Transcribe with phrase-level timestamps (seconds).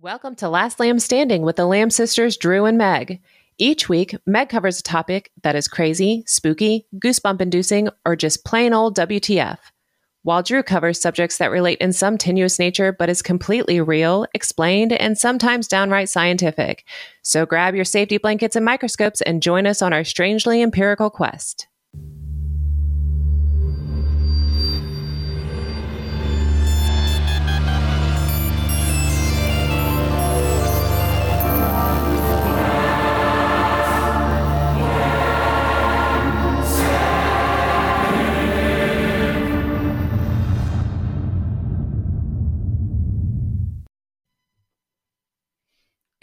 [0.00, 3.20] Welcome to Last Lamb Standing with the Lamb sisters, Dru and Megg.
[3.58, 8.74] Each week, Megg covers a topic that is crazy, spooky, goosebump inducing, or just plain
[8.74, 9.56] old WTF.
[10.22, 14.92] While Dru covers subjects that relate in some tenuous nature but is completely real, explained,
[14.92, 16.84] and sometimes downright scientific.
[17.22, 21.68] So grab your safety blankets and microscopes and join us on our strangely empirical quest.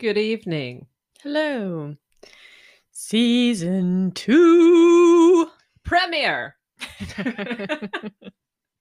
[0.02, 0.88] Good evening.
[1.22, 1.96] Hello.
[2.92, 5.48] Season two.
[5.84, 6.56] Premiere.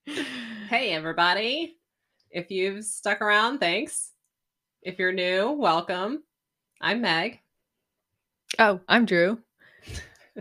[0.07, 1.77] hey, everybody.
[2.31, 4.13] If you've stuck around, thanks.
[4.81, 6.23] If you're new, welcome.
[6.81, 7.41] I'm Megg.
[8.59, 9.41] Oh, I'm Dru.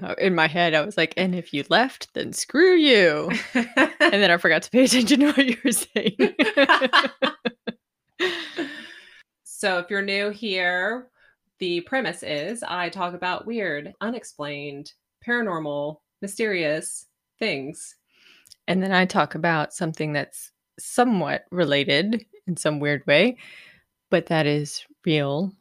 [0.02, 3.30] Oh, In my head, I was like, and if you left, then screw you.
[4.12, 6.36] And then I forgot to pay attention to what you were saying.
[9.60, 11.10] so, if you're new here,
[11.60, 14.94] the premise is I talk about weird, unexplained,
[15.28, 17.08] paranormal, mysterious
[17.40, 17.98] things.
[18.70, 23.36] and then I talk about something that's somewhat related in some weird way,
[24.10, 25.52] but that is real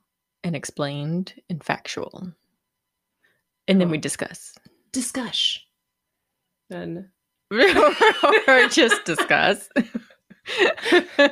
[0.45, 2.33] and explained and factual.
[3.67, 4.55] And then we discuss.
[4.93, 5.59] Discuss.
[6.71, 7.09] And
[7.51, 9.69] or just discuss.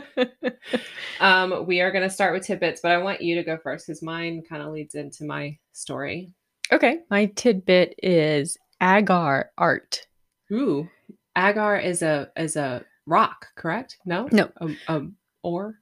[1.21, 3.87] um, we are going to start with tidbits, but I want you to go first
[3.87, 6.33] because mine kind of leads into my story.
[6.73, 7.01] okay.
[7.11, 10.07] My tidbit is agar art.
[10.53, 10.89] Ooh,
[11.37, 13.99] agar is a is a rock, correct?
[14.05, 14.51] No, No.
[14.61, 15.77] um, um or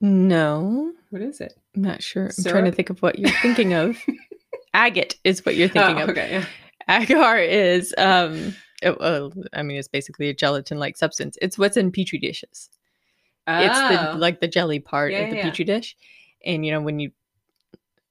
[0.00, 1.54] No, what is it?
[1.74, 2.30] I'm not sure.
[2.38, 3.98] I'm trying to think of what you're thinking of.
[4.74, 6.10] Agate is what you're thinking Oh, of.
[6.10, 6.46] okay, yeah.
[6.88, 11.38] Agar is, um, it- well, I mean, it's basically a gelatin-like substance.
[11.42, 12.68] It's what's in petri dishes.
[13.48, 14.16] It's the Oh.
[14.16, 15.96] like the jelly part Yeah, of the yeah, petri dish,
[16.44, 17.10] and you know when you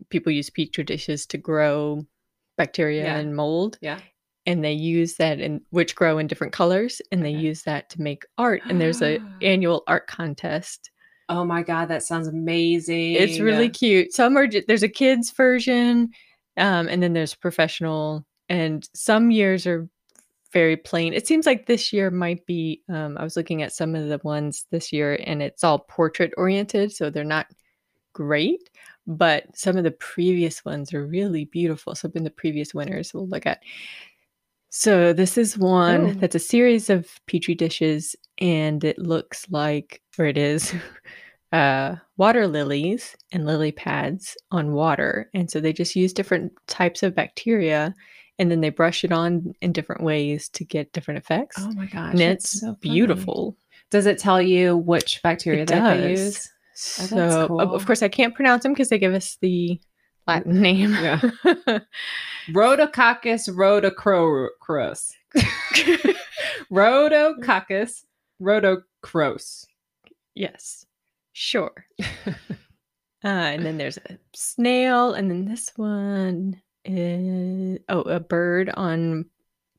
[0.09, 2.05] people use petri dishes to grow
[2.57, 3.17] bacteria Yeah.
[3.17, 3.99] and mold, Yeah.
[4.45, 7.39] and they use that in which grow in different colors, and they Okay.
[7.39, 8.61] use that to make art.
[8.67, 10.91] And there's a annual art contest.
[11.29, 13.13] Oh my god, that sounds amazing.
[13.13, 14.11] It's really cute.
[14.13, 16.09] Some are there's a kids version,
[16.57, 19.87] um, and then there's professional, and some years are
[20.53, 21.13] very plain.
[21.13, 22.81] It seems like this year might be.
[22.89, 26.33] Um, I was looking at some of the ones this year, and it's all portrait
[26.37, 27.47] oriented, so they're not
[28.13, 28.69] great.
[29.07, 31.95] But some of the previous ones are really beautiful.
[31.95, 33.61] Some of the previous winners we'll look at.
[34.69, 36.13] So this is one Oh.
[36.13, 40.73] that's a series of petri dishes, and it looks like, or it is,
[41.51, 45.29] uh, water lilies and lily pads on water.
[45.33, 47.93] And so they just use different types of bacteria
[48.41, 51.55] and then they brush it on in different ways to get different effects.
[51.59, 53.55] Oh my gosh, and it's so beautiful.
[53.91, 56.49] Does it tell you which bacteria It that they use?
[56.49, 57.61] Oh, So, of- cool.
[57.61, 59.79] of course, I can't pronounce them because they give us the
[60.27, 60.91] Latin name.
[60.93, 61.19] Yeah.
[62.51, 65.13] Rhodococcus rhodochrous.
[66.71, 68.05] Rhodococcus
[70.35, 70.85] yes,
[71.33, 71.85] sure.
[71.99, 72.03] uh,
[73.23, 79.25] and then there's a snail, and then this one is oh, a bird on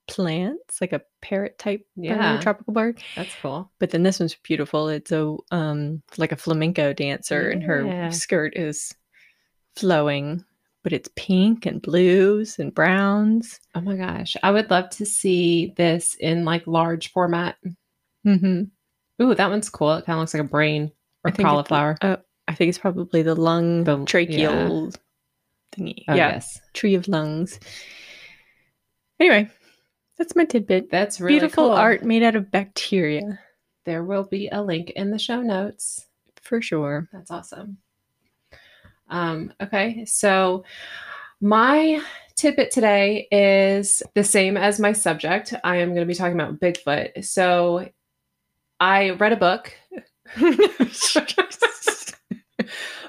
[0.09, 2.35] plants, like a parrot type Yeah.
[2.35, 3.03] bird, tropical bird.
[3.17, 3.71] That's cool.
[3.79, 4.89] But then this one's beautiful.
[4.89, 8.95] It's a um like a flamenco dancer, and her skirt is
[9.77, 10.45] flowing,
[10.83, 13.61] but it's pink and blues and browns.
[13.75, 14.37] Oh my gosh.
[14.43, 17.57] I would love to see this in like large format.
[18.27, 18.65] Mm-hmm.
[19.23, 19.95] Ooh, that one's cool.
[19.95, 20.91] It kind of looks like a brain
[21.25, 21.97] or I think it's- cauliflower.
[22.03, 22.17] Uh,
[22.49, 24.95] I think it's probably the lung The- tracheal
[25.73, 26.05] thingy.
[26.09, 26.61] Oh, yeah, yes.
[26.75, 27.59] tree of lungs.
[29.21, 29.49] Anyway,
[30.19, 30.91] that's my tidbit.
[30.91, 31.73] That's really Beautiful cool.
[31.73, 33.39] art made out of bacteria,
[33.85, 36.07] There will be a link in the show notes.
[36.43, 37.09] for sure.
[37.13, 37.79] That's awesome.
[39.09, 40.65] Um, okay, so
[41.41, 42.01] my
[42.35, 45.55] tidbit today is the same as my subject.
[45.63, 47.25] I am going to be talking about Bigfoot.
[47.25, 47.89] So
[48.81, 49.73] I read a book,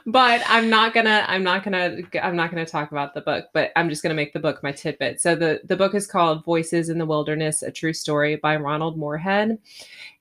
[0.05, 1.25] but I'm not gonna.
[1.27, 1.97] I'm not gonna.
[2.21, 3.45] I'm not gonna talk about the book.
[3.53, 5.21] But I'm just gonna make the book my tidbit.
[5.21, 8.97] So the the book is called "Voices in the Wilderness: A True Story" by Ronald
[8.97, 9.57] Moorehead,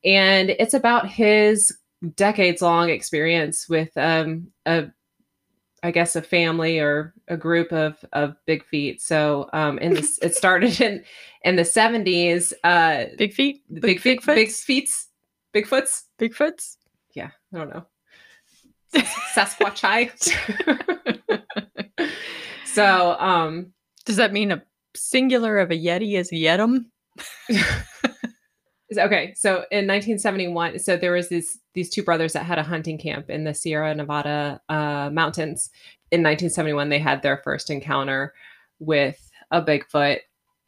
[0.04, 1.76] and it's about his
[2.16, 4.86] decades long experience with um, a
[5.82, 9.00] I guess a family or a group of of big feet.
[9.00, 11.04] So um in this it started in
[11.44, 15.08] in the 70s uh Big feet, big big feet, big feets
[15.52, 16.04] Bigfoots.
[16.18, 16.76] Bigfoots.
[17.14, 17.86] Yeah, I don't know.
[19.34, 20.32] Sasquatchite.
[22.64, 23.72] so, um,
[24.04, 24.62] Does that mean a
[24.94, 26.86] singular of a Yeti is Yetum?
[28.98, 32.98] okay so in 1971 so there was these these two brothers that had a hunting
[32.98, 35.70] camp in the sierra nevada uh, mountains
[36.10, 38.34] in 1971 they had their first encounter
[38.78, 40.18] with a bigfoot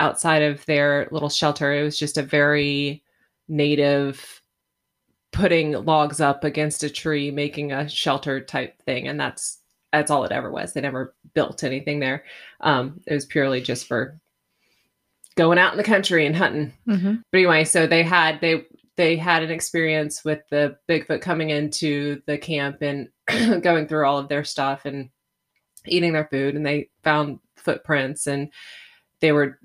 [0.00, 3.02] outside of their little shelter it was just a very
[3.48, 4.42] native
[5.34, 9.58] putting logs up against a tree making a shelter type thing and that's
[9.92, 10.72] that's all it ever was.
[10.72, 12.24] They never built anything there.
[12.60, 14.18] Um, it was purely just for
[15.36, 16.72] going out in the country and hunting.
[16.88, 17.14] Mm-hmm.
[17.30, 18.64] but anyway, so they had they
[18.96, 23.08] they had an experience with the Bigfoot coming into the camp and
[23.62, 25.10] going through all of their stuff and
[25.86, 28.50] eating their food and they found footprints and
[29.20, 29.58] they were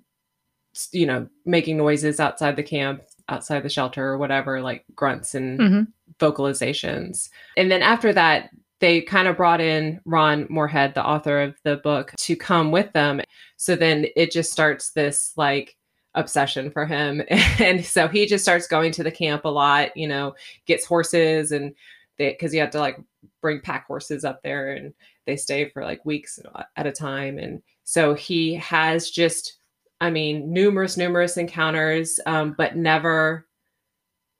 [0.91, 5.59] you know making noises outside the camp outside the shelter or whatever like grunts and
[5.59, 5.87] Mhm.
[6.19, 8.49] vocalizations and then after that
[8.79, 12.89] they kind of brought in Ron Moorehead, the author of the book, to come with
[12.93, 13.19] them.
[13.57, 15.75] So then it just starts this like
[16.15, 17.21] obsession for him.
[17.59, 20.33] And so he just starts going to the camp a lot, you know,
[20.65, 21.75] gets horses and
[22.17, 22.97] they, cause you have to like
[23.41, 24.93] bring pack horses up there and
[25.25, 26.39] they stay for like weeks
[26.77, 27.37] at a time.
[27.37, 29.58] And so he has just,
[30.01, 33.45] I mean, numerous, numerous encounters, um, but never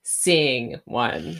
[0.04, 1.38] seeing one.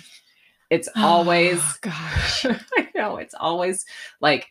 [0.70, 2.46] It's always, Oh, gosh.
[2.46, 3.86] I know, it's always
[4.22, 4.48] like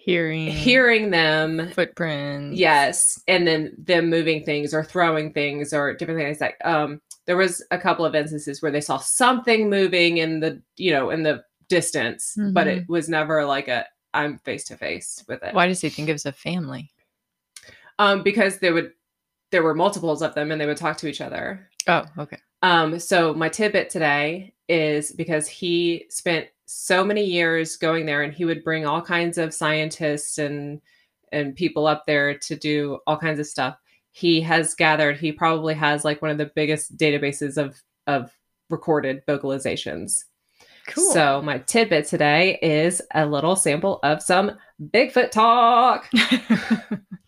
[0.00, 2.58] Hearing hearing them footprints.
[2.58, 7.36] Yes, and then them moving things or throwing things or different things like um there
[7.36, 11.24] was a couple of instances where they saw something moving in the you know in
[11.24, 13.84] the distance, but it was never like a
[14.14, 15.52] I'm face to face with it.
[15.52, 16.90] Why does he think it was a family?
[17.98, 18.92] Um because there would
[19.50, 21.68] there were multiples of them and they would talk to each other.
[21.86, 22.38] Oh, okay.
[22.62, 28.32] Um so my tidbit today is because he spent so many years going there and
[28.34, 30.80] he would bring all kinds of scientists and
[31.32, 33.76] and people up there to do all kinds of stuff.
[34.10, 38.32] He has gathered he probably has like one of the biggest databases of of
[38.70, 40.24] recorded vocalizations.
[40.88, 41.12] Cool.
[41.12, 44.52] So my tidbit today is a little sample of some
[44.82, 46.08] Bigfoot talk.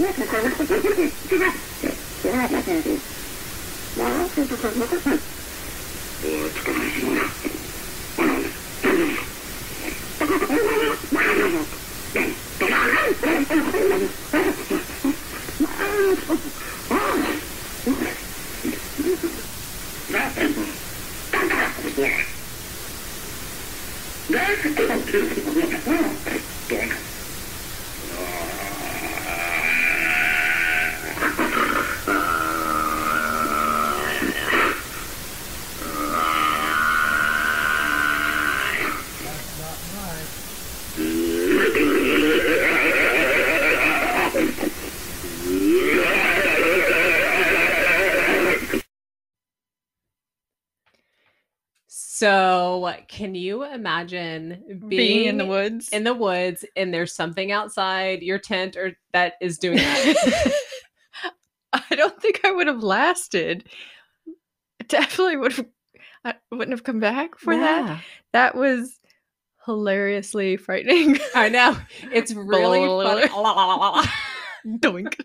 [0.00, 1.92] ね、ここの人、自分で一番って
[2.22, 2.86] 言わなきゃいけないし、
[3.98, 5.14] なんてことを残すの。
[5.14, 7.20] おー、つかないし、な。
[8.16, 9.20] おらん、なんでよ。
[10.18, 11.60] だから、お前は、バカなんだよ。
[12.14, 13.36] で、で、バカなんだよ。
[13.36, 14.90] お前は、バカなんだよ。
[26.70, 27.09] Yeah.
[52.20, 55.88] So, can you imagine being, Being in the woods.
[55.88, 60.52] in the woods and there's something outside your tent or that is doing that?
[61.72, 63.64] I don't think I would have lasted.
[64.86, 65.66] Definitely would have.
[66.22, 67.86] I wouldn't have come back for that.
[67.86, 67.98] Yeah.
[68.34, 69.00] That was
[69.64, 71.18] hilariously frightening.
[71.34, 71.74] I know.
[72.12, 73.28] It's really funny.
[74.78, 75.18] Doink.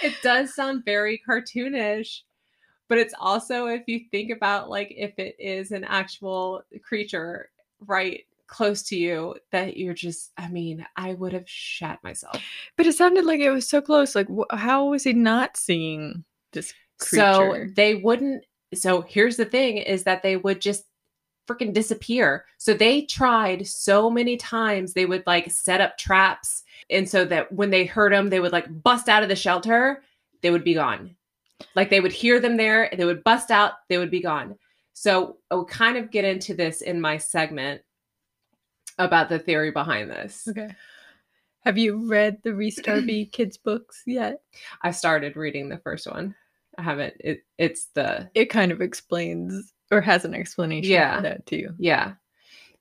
[0.00, 2.20] it does sound very cartoonish,
[2.88, 7.50] but it's also if you think about like if it is an actual creature
[7.86, 12.42] right close to you that you're just I mean, I would have shat myself.
[12.76, 14.14] But it sounded like it was so close.
[14.14, 17.68] Like, wh- how was he not seeing this creature?
[17.68, 20.84] So they wouldn't so here's the thing is that they would just
[21.48, 22.44] freaking disappear.
[22.58, 27.52] So they tried so many times they would like set up traps and so that
[27.52, 30.02] when they heard them they would like bust out of the shelter,
[30.42, 31.16] they would be gone.
[31.74, 34.56] Like they would hear them there, they would bust out, they would be gone.
[34.92, 37.82] So I'll kind of get into this in my segment
[38.98, 40.46] about the theory behind this.
[40.48, 40.74] okay.
[41.64, 44.40] Have you read the Rhys Darby kids books yet?
[44.82, 46.34] I started reading the first one.
[46.78, 51.20] I haven't it it's the It kind of explains or has an explanation Yeah.
[51.20, 51.70] that too.
[51.78, 52.14] Yeah.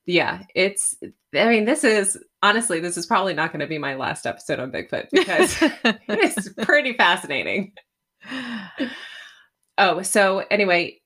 [0.06, 0.96] yeah, it's.
[1.36, 4.60] I mean, this is honestly, this is probably not going to be my last episode
[4.60, 5.58] on Bigfoot because
[6.08, 7.74] it's pretty fascinating.
[9.78, 11.00] Oh, so anyway,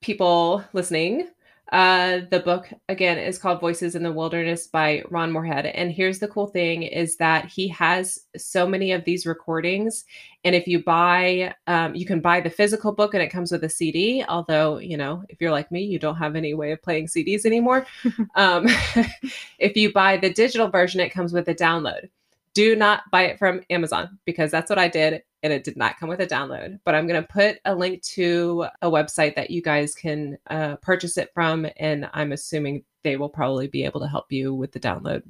[0.00, 1.28] people listening,
[1.70, 5.66] uh, the book again is called Voices in the Wilderness by Ron Moorehead.
[5.66, 10.04] And here's the cool thing is that he has so many of these recordings.
[10.42, 13.62] And if you buy, um, you can buy the physical book and it comes with
[13.62, 14.24] a CD.
[14.28, 17.46] Although, you know, if you're like me, you don't have any way of playing CDs
[17.46, 17.86] anymore.
[18.34, 18.66] um,
[19.60, 22.08] if you buy the digital version, it comes with a download.
[22.54, 25.98] Do not buy it from Amazon because that's what I did and it did not
[25.98, 26.78] come with a download.
[26.84, 30.76] But I'm going to put a link to a website that you guys can uh,
[30.76, 34.72] purchase it from, and I'm assuming they will probably be able to help you with
[34.72, 35.22] the download.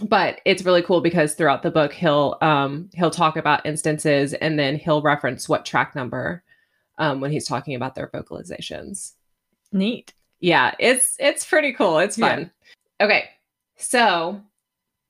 [0.00, 4.58] But it's really cool because throughout the book, he'll um, he'll talk about instances, and
[4.58, 6.44] then he'll reference what track number
[6.98, 9.14] um, when he's talking about their vocalizations.
[9.72, 10.14] Neat.
[10.40, 11.98] Yeah, it's it's pretty cool.
[11.98, 12.52] It's fun.
[13.00, 13.06] Yeah.
[13.06, 13.24] Okay,
[13.76, 14.40] so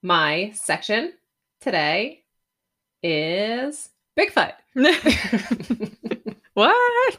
[0.03, 1.13] my section
[1.61, 2.25] today
[3.03, 4.55] is Bigfoot.
[6.55, 7.19] what?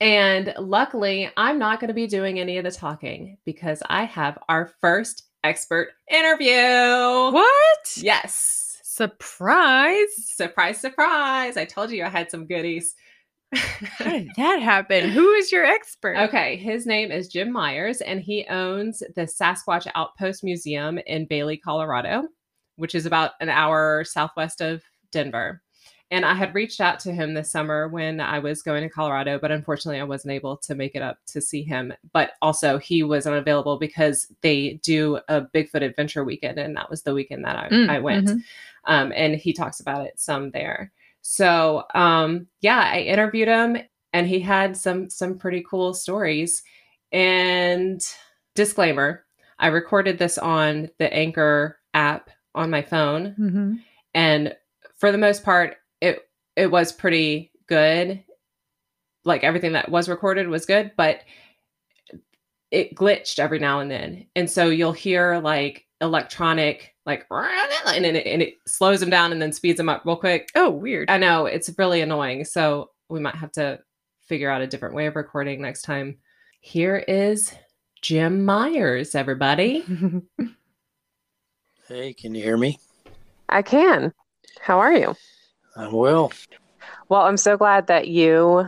[0.00, 4.38] and luckily, I'm not going to be doing any of the talking because I have
[4.48, 7.32] our first expert interview.
[7.32, 7.96] What?
[7.96, 8.80] Yes.
[8.82, 10.08] Surprise.
[10.16, 11.56] Surprise, surprise.
[11.56, 12.94] I told you I had some goodies.
[13.52, 15.10] How did that happen?
[15.10, 16.16] Who is your expert?
[16.16, 21.56] Okay, his name is Jim Myers, and he owns the Sasquatch Outpost Museum in Bailey,
[21.56, 22.28] Colorado
[22.76, 25.62] which is about an hour southwest of Denver.
[26.10, 29.38] And I had reached out to him this summer when I was going to Colorado,
[29.38, 31.94] but unfortunately I wasn't able to make it up to see him.
[32.12, 37.02] But also he was unavailable because they do a Bigfoot adventure weekend, and that was
[37.02, 38.28] the weekend that I, mm, I went.
[38.28, 38.92] Mm-hmm.
[38.92, 40.92] Um, and he talks about it some there.
[41.22, 43.78] So um, yeah, I interviewed him,
[44.12, 46.62] and he had some some pretty cool stories.
[47.12, 48.00] And
[48.54, 49.24] disclaimer:
[49.58, 53.34] I recorded this on the Anchor app on my phone.
[53.38, 53.74] Mm-hmm.
[54.14, 54.54] And
[54.98, 58.22] for the most part, it it was pretty good.
[59.24, 61.20] Like everything that was recorded was good, but
[62.72, 64.26] it glitched every now and then.
[64.34, 69.42] And so you'll hear like electronic like and it, and it slows them down and
[69.42, 70.48] then speeds them up real quick.
[70.54, 71.10] Oh, weird.
[71.10, 72.44] I know it's really annoying.
[72.44, 73.80] So we might have to
[74.20, 76.18] figure out a different way of recording next time.
[76.60, 77.52] Here is
[78.00, 79.84] Jim Myers, everybody.
[81.88, 82.78] Hey, can you hear me?
[83.50, 84.14] I can.
[84.60, 85.14] How are you?
[85.76, 86.32] I'm well.
[87.10, 88.66] Well, I'm so glad that you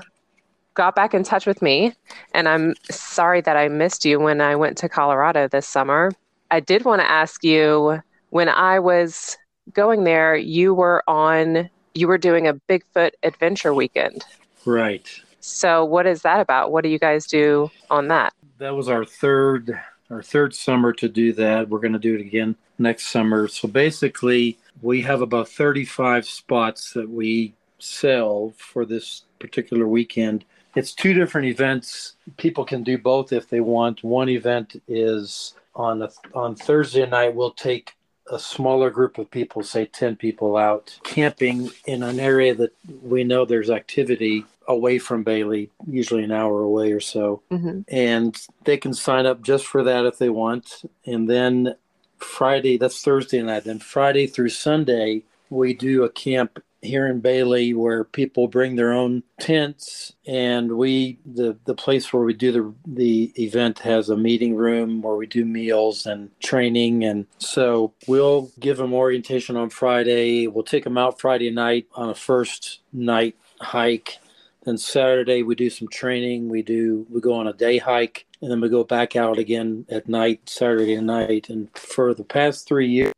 [0.75, 1.95] got back in touch with me.
[2.35, 6.11] And I'm sorry that I missed you when I went to Colorado this summer.
[6.51, 8.03] I did want to ask you
[8.35, 9.39] when I was
[9.73, 14.25] going there, you were on, you were doing a Bigfoot adventure weekend.
[14.65, 15.09] Right.
[15.39, 16.73] So, what is that about?
[16.73, 18.33] What do you guys do on that?
[18.59, 19.79] That was our third
[20.11, 21.69] our third summer to do that.
[21.69, 23.47] We're going to do it again next summer.
[23.47, 30.45] So basically, we have about 35 spots that we sell for this particular weekend.
[30.75, 32.17] It's two different events.
[32.37, 34.03] People can do both if they want.
[34.03, 37.37] One event is on a, on Thursday night.
[37.37, 37.95] We'll take
[38.31, 43.25] a smaller group of people, say 10 people out camping in an area that we
[43.25, 47.43] know there's activity away from Bailey, usually an hour away or so.
[47.51, 47.81] Mm-hmm.
[47.89, 50.83] And they can sign up just for that if they want.
[51.05, 51.75] And then
[52.19, 53.65] Friday, that's Thursday night.
[53.65, 58.93] Then Friday through Sunday, we do a camp here in Bailey where people bring their
[58.93, 64.17] own tents and we the the place where we do the the event has a
[64.17, 69.71] meeting room where we do meals and training and so we'll give them orientation on
[69.71, 74.19] Friday we'll take them out Friday night on a first night hike
[74.65, 76.49] then Saturday we do some training.
[76.49, 79.87] We do we go on a day hike and then we go back out again
[79.91, 81.49] at night, Saturday night.
[81.49, 83.14] And for the past three years,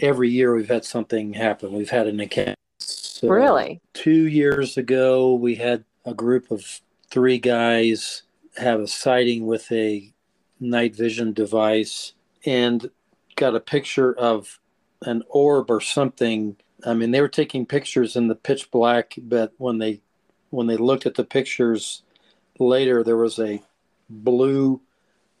[0.00, 1.72] every year we've had something happen.
[1.72, 2.54] We've had an encounter.
[2.78, 3.80] So really?
[3.94, 8.22] Two years ago, we had a group of three guys
[8.56, 10.12] have a sighting with a
[10.60, 12.90] night vision device and
[13.36, 14.60] got a picture of
[15.02, 19.52] an orb or something I mean, they were taking pictures in the pitch black, but
[19.58, 20.00] when they
[20.50, 22.02] when they looked at the pictures
[22.58, 23.62] later, there was a
[24.08, 24.80] blue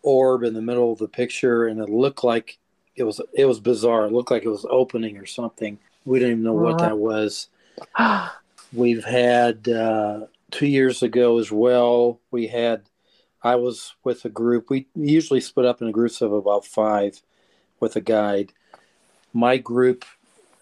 [0.02, 2.58] orb in the middle of the picture, and it looked like
[2.96, 4.06] it was it was bizarre.
[4.06, 5.78] It looked like it was opening or something.
[6.04, 7.48] We didn't even know what that was.
[8.72, 12.20] We've had uh, two years ago as well.
[12.30, 12.82] We had
[13.42, 14.70] I was with a group.
[14.70, 17.22] We usually split up in groups of about five
[17.80, 18.52] with a guide.
[19.32, 20.04] My group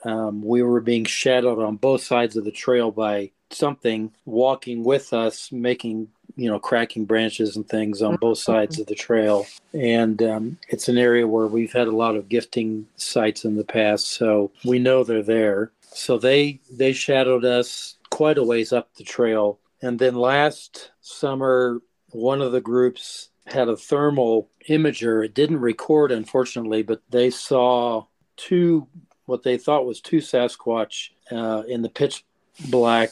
[0.05, 5.13] um, we were being shadowed on both sides of the trail by something walking with
[5.13, 9.47] us, making you know, cracking branches and things on both sides of the trail.
[9.73, 13.65] And um, it's an area where we've had a lot of gifting sites in the
[13.65, 15.73] past, so we know they're there.
[15.83, 19.59] So they they shadowed us quite a ways up the trail.
[19.83, 25.25] And then last summer, one of the groups had a thermal imager.
[25.25, 28.87] It didn't record, unfortunately, but they saw two,
[29.27, 32.25] what they thought was two Sasquatch uh, in the pitch
[32.71, 33.11] black.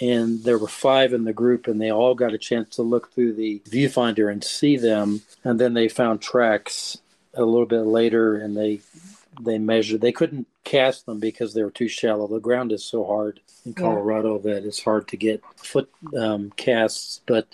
[0.00, 3.12] And there were five in the group, and they all got a chance to look
[3.12, 5.22] through the viewfinder and see them.
[5.42, 6.98] And then they found tracks
[7.34, 8.80] a little bit later, and they
[9.40, 10.00] they measured.
[10.00, 12.26] They couldn't cast them because they were too shallow.
[12.26, 14.54] The ground is so hard in Colorado yeah.
[14.54, 17.48] that it's hard to get foot um, casts, but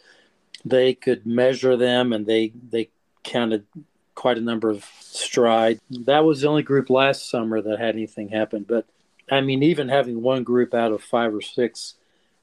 [0.65, 2.89] they could measure them and they they
[3.23, 3.67] counted
[4.15, 5.81] quite a number of stride.
[5.91, 8.65] That was the only group last summer that had anything happen.
[8.67, 8.87] But
[9.31, 11.95] I mean, even having one group out of five or six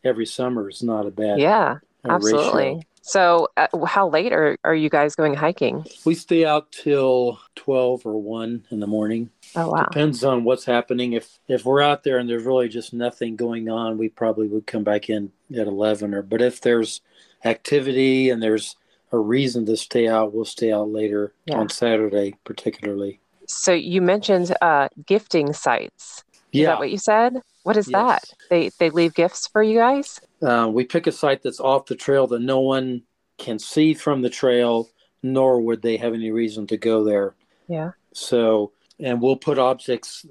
[0.03, 2.63] every summer is not a bad yeah, uh, absolutely.
[2.63, 2.81] Ratio.
[3.03, 5.85] So, uh, how late are, are you guys going hiking?
[6.05, 9.31] We stay out till 12 or 1 in the morning.
[9.55, 9.85] Oh, wow.
[9.85, 11.13] Depends on what's happening.
[11.13, 14.67] If if we're out there and there's really just nothing going on, we probably would
[14.67, 17.01] come back in at 11 or but if there's
[17.43, 18.75] activity and there's
[19.11, 21.57] a reason to stay out, we'll stay out later yeah.
[21.57, 23.19] on Saturday, particularly.
[23.47, 26.23] So you mentioned uh, gifting sites.
[26.53, 27.41] Is that what you said?
[27.63, 27.93] What is yes.
[27.93, 28.33] that?
[28.49, 30.19] They they leave gifts for you guys?
[30.41, 33.03] Uh, we pick a site that's off the trail that no one
[33.37, 34.89] can see from the trail,
[35.23, 37.35] nor would they have any reason to go there.
[37.67, 37.91] Yeah.
[38.13, 40.25] So, and we'll put objects.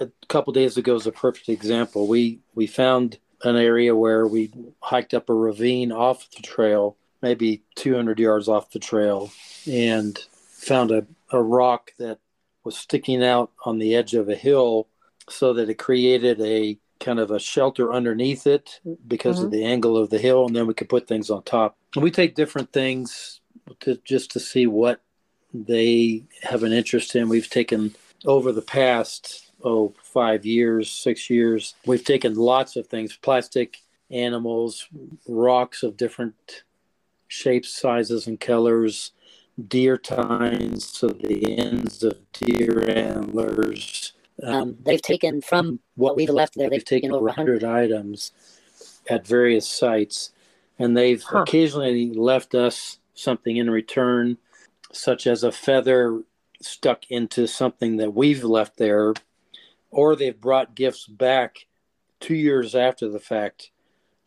[0.00, 2.06] A couple days ago is a perfect example.
[2.06, 7.62] We we found an area where we hiked up a ravine off the trail, maybe
[7.76, 9.30] 200 yards off the trail,
[9.70, 10.18] and
[10.50, 12.18] found a, a rock that
[12.64, 14.88] was sticking out on the edge of a hill
[15.28, 19.46] so that it created a kind of a shelter underneath it because mm-hmm.
[19.46, 21.76] of the angle of the hill, and then we could put things on top.
[21.94, 23.40] And we take different things
[23.80, 25.00] to just to see what
[25.52, 27.28] they have an interest in.
[27.28, 31.74] We've taken over the past oh five years, six years.
[31.86, 33.78] We've taken lots of things: plastic,
[34.10, 34.88] animals,
[35.26, 36.64] rocks of different
[37.28, 39.12] shapes, sizes, and colors,
[39.66, 44.12] deer tines, so the ends of deer antlers.
[44.42, 46.70] Um, they've taken from what we've left there.
[46.70, 48.32] They've taken over 100 items
[49.08, 50.30] at various sites,
[50.78, 51.40] and they've huh.
[51.40, 54.38] occasionally left us something in return,
[54.92, 56.22] such as a feather
[56.60, 59.14] stuck into something that we've left there
[59.90, 61.66] or they've brought gifts back
[62.20, 63.70] two years after the fact.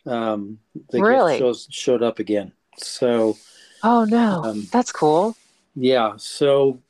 [0.05, 1.33] Um, the really?
[1.33, 2.53] gift shows, showed up again.
[2.77, 3.37] So,
[3.83, 5.35] oh no, um, that's cool.
[5.75, 6.13] Yeah.
[6.17, 6.81] So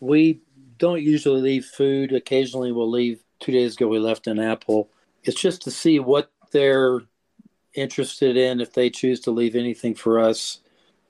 [0.00, 0.40] we
[0.82, 2.12] don't usually leave food.
[2.12, 3.22] Occasionally, we'll leave.
[3.38, 4.88] Two days ago, we left an apple.
[5.22, 7.00] It's just to see what they're
[7.72, 8.60] interested in.
[8.60, 10.58] If they choose to leave anything for us,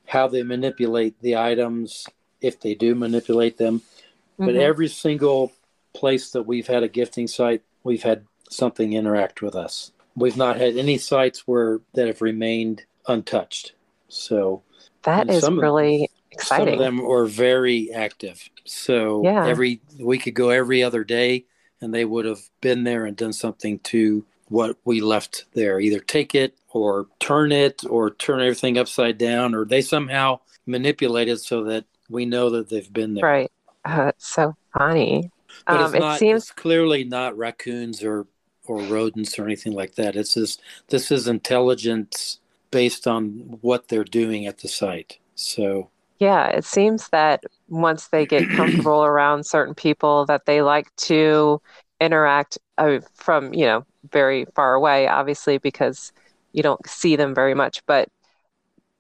[0.07, 2.07] how they manipulate the items,
[2.43, 3.81] if they do manipulate them.
[3.81, 4.45] Mm-hmm.
[4.45, 5.53] But every single
[5.95, 9.93] place that we've had a gifting site, we've had something interact with us.
[10.15, 13.73] We've not had any sites where that have remained untouched.
[14.09, 14.63] So
[15.05, 16.67] that is really exciting.
[16.67, 18.49] Some of them were very active.
[18.65, 19.47] So yeah.
[19.47, 21.47] every we could go every other day
[21.81, 25.81] and they would have been there and done something to what we left there.
[25.81, 31.29] Either take it or turn it or turn everything upside down or they somehow manipulate
[31.29, 33.25] it so that we know that they've been there.
[33.25, 33.53] Right.
[33.85, 35.31] Uh, so funny.
[35.67, 38.27] But um, not, it seems clearly not raccoons or
[38.67, 40.17] or rodents or anything like that.
[40.17, 42.39] It's this this is intelligence
[42.71, 45.19] based on what they're doing at the site.
[45.35, 45.91] So
[46.23, 51.61] yeah, it seems that once they get comfortable around certain people, that they like to
[52.01, 56.13] interact uh, from you know very far away, obviously because
[56.53, 58.09] you don't see them very much, but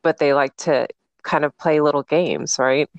[0.03, 0.89] but they like to
[1.23, 2.91] kind of play little games, right?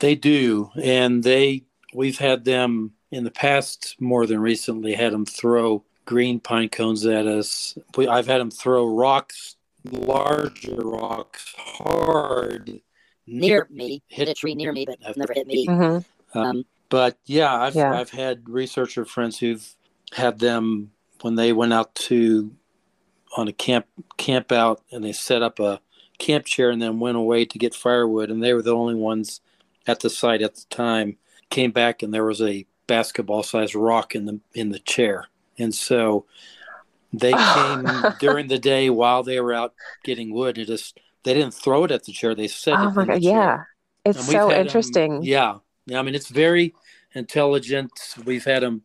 [0.00, 1.62] They do, and they
[1.94, 7.06] we've had them in the past more than recently had them throw green pine cones
[7.06, 7.78] at us.
[7.96, 12.80] We, I've had them throw rocks, larger rocks, hard
[13.30, 14.02] near me.
[14.08, 15.66] Hit a tree near me, but I've never hit me.
[15.66, 16.38] Mm-hmm.
[16.38, 17.92] Um, but yeah, I've yeah.
[17.92, 19.74] I've had researcher friends who've
[20.12, 20.90] had them
[21.22, 22.50] when they went out to
[23.36, 25.80] on a camp camp out and they set up a
[26.18, 29.40] camp chair and then went away to get firewood and they were the only ones
[29.86, 31.16] at the site at the time
[31.48, 35.26] came back and there was a basketball sized rock in the in the chair.
[35.58, 36.26] And so
[37.12, 37.86] they came
[38.18, 40.58] during the day while they were out getting wood.
[40.58, 42.34] It just they didn't throw it at the chair.
[42.34, 42.90] They set oh.
[42.90, 43.22] My god!
[43.22, 43.64] Yeah,
[44.04, 45.22] it's so interesting.
[45.22, 45.98] Yeah, yeah.
[45.98, 46.74] I mean, it's very
[47.14, 47.92] intelligent.
[48.24, 48.82] We've had them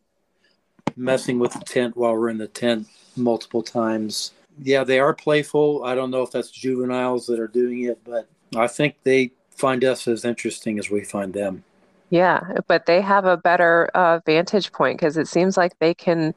[0.95, 4.31] messing with the tent while we're in the tent multiple times.
[4.61, 5.83] yeah, they are playful.
[5.83, 9.83] I don't know if that's juveniles that are doing it, but I think they find
[9.83, 11.63] us as interesting as we find them.
[12.09, 16.33] Yeah, but they have a better uh, vantage point because it seems like they can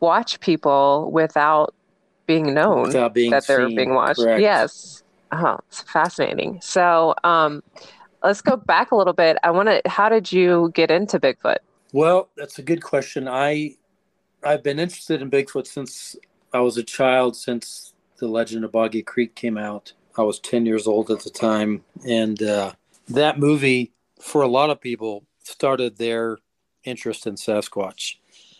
[0.00, 1.74] watch people without
[2.26, 4.20] being known being that they're seen, being watched.
[4.20, 4.40] correct.
[4.40, 5.02] Yes.
[5.32, 6.60] Oh, it's fascinating.
[6.62, 7.62] So, um,
[8.22, 9.36] let's go back a little bit.
[9.42, 11.58] I want to, how did you get into Bigfoot?
[11.92, 13.28] Well, that's a good question.
[13.28, 13.76] I
[14.44, 16.16] I've been interested in Bigfoot since
[16.52, 19.92] I was a child, since the Legend of Boggy Creek came out.
[20.16, 22.72] I was 10 years old at the time, and uh,
[23.08, 26.38] that movie, for a lot of people, started their
[26.84, 28.16] interest in Sasquatch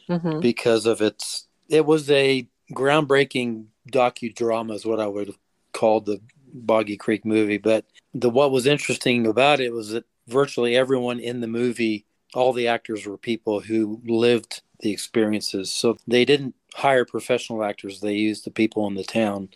[0.09, 1.47] hmm because of its.
[1.69, 5.39] It was a groundbreaking docudrama, is what I would have
[5.73, 6.21] called the
[6.53, 7.59] Boggy Creek movie.
[7.59, 12.53] But the what was interesting about it was that virtually everyone in the movie, all
[12.53, 15.71] the actors were people who lived the experiences.
[15.73, 19.51] So they didn't hire professional actors; they used the people in the town.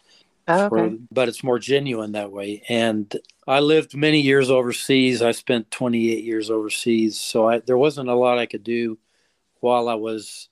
[0.51, 0.97] Oh, for- okay.
[1.11, 2.62] but it's more genuine that way.
[2.68, 3.14] And
[3.47, 5.21] I lived many years overseas.
[5.21, 8.99] I spent 28 years overseas, so I, there wasn't a lot I could do
[9.61, 10.49] while I was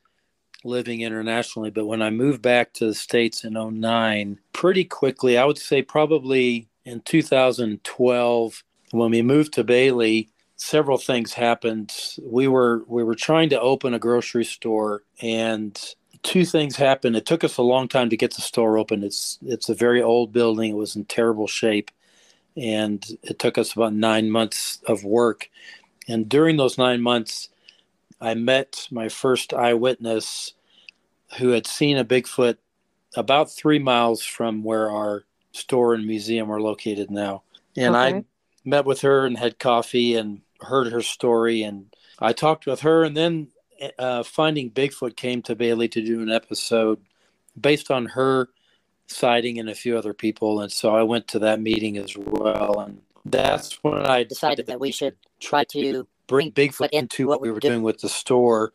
[0.65, 1.71] living internationally.
[1.71, 5.83] But when I moved back to the States in 09, pretty quickly, I would say
[5.83, 11.93] probably in 2012, when we moved to Bailey, several things happened.
[12.23, 15.79] We were we were trying to open a grocery store and
[16.23, 17.17] two things happened.
[17.17, 19.05] It took us a long time to get the store open.
[19.05, 20.71] It's it's a very old building.
[20.71, 21.91] It was in terrible shape
[22.57, 25.51] and it took us about 9 months of work.
[26.09, 27.51] And during those 9 months
[28.21, 30.55] I met my first eyewitness
[31.39, 32.57] who had seen a Bigfoot
[33.17, 37.43] about 3 miles from where our store and museum are located now.
[37.77, 38.25] And I
[38.65, 41.63] met with her and had coffee and heard her story.
[41.63, 41.87] And
[42.19, 43.49] I talked with her and then
[43.99, 47.01] uh, finding Bigfoot came to Bailey to do an episode
[47.59, 48.49] based on her
[49.07, 50.61] sighting and a few other people.
[50.61, 52.81] And so I went to that meeting as well.
[52.81, 57.51] And that's when I Decided that we should try to bring Bigfoot into what we
[57.51, 58.73] we're doing with the store.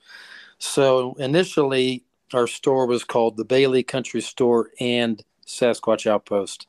[0.60, 6.68] So initially, our store was called the Bailey Country Store and Sasquatch Outpost.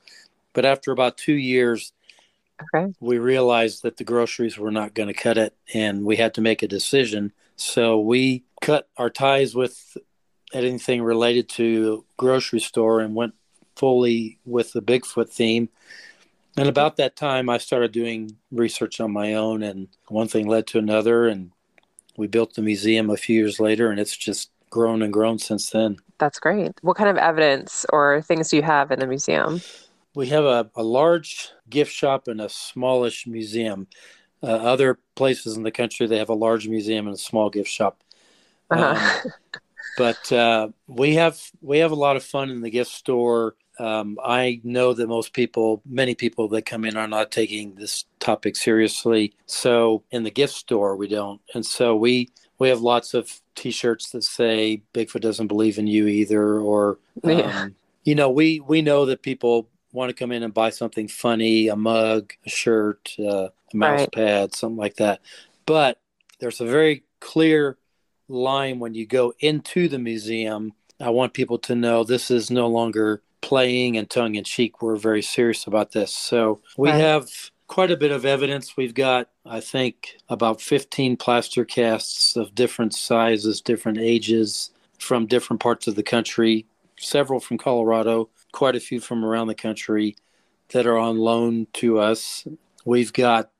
[0.52, 1.92] But after about two years,
[2.74, 2.92] Okay.
[3.00, 6.40] we realized that the groceries were not going to cut it and we had to
[6.40, 7.32] make a decision.
[7.56, 9.96] So we cut our ties with
[10.52, 13.34] anything related to grocery store and went
[13.74, 15.70] fully with the Bigfoot theme.
[16.56, 20.66] And about that time, I started doing research on my own, and one thing led
[20.68, 21.26] to another.
[21.26, 21.50] And
[22.16, 25.70] we built the museum a few years later, and it's just grown and grown since
[25.70, 25.96] then.
[26.18, 26.72] That's great.
[26.82, 29.60] What kind of evidence or things do you have in the museum?
[30.14, 33.86] We have a, a large gift shop and a smallish museum.
[34.42, 37.70] Uh, other places in the country, they have a large museum and a small gift
[37.70, 38.02] shop.
[38.70, 39.28] Uh-huh.
[39.98, 43.54] but uh, we have we have a lot of fun in the gift store.
[43.82, 48.04] Um, I know that most people, many people that come in, are not taking this
[48.20, 49.34] topic seriously.
[49.46, 52.28] So in the gift store, we don't, and so we
[52.60, 57.64] we have lots of T-shirts that say "Bigfoot doesn't believe in you either," or Yeah.
[57.64, 61.08] um, you know, we we know that people want to come in and buy something
[61.08, 64.12] funny, a mug, a shirt, uh, a mouse Right.
[64.12, 65.20] pad, something like that.
[65.66, 66.00] But
[66.38, 67.78] there's a very clear
[68.28, 70.72] line when you go into the museum.
[71.00, 74.80] I want people to know this is no longer playing and tongue in cheek.
[74.80, 76.14] We're very serious about this.
[76.14, 77.00] So we Right.
[77.00, 77.28] have
[77.66, 78.76] quite a bit of evidence.
[78.76, 85.60] We've got, I think, about 15 plaster casts of different sizes, different ages from different
[85.60, 86.66] parts of the country,
[86.98, 90.16] several from Colorado, quite a few from around the country
[90.68, 92.46] that are on loan to us.
[92.84, 93.50] We've got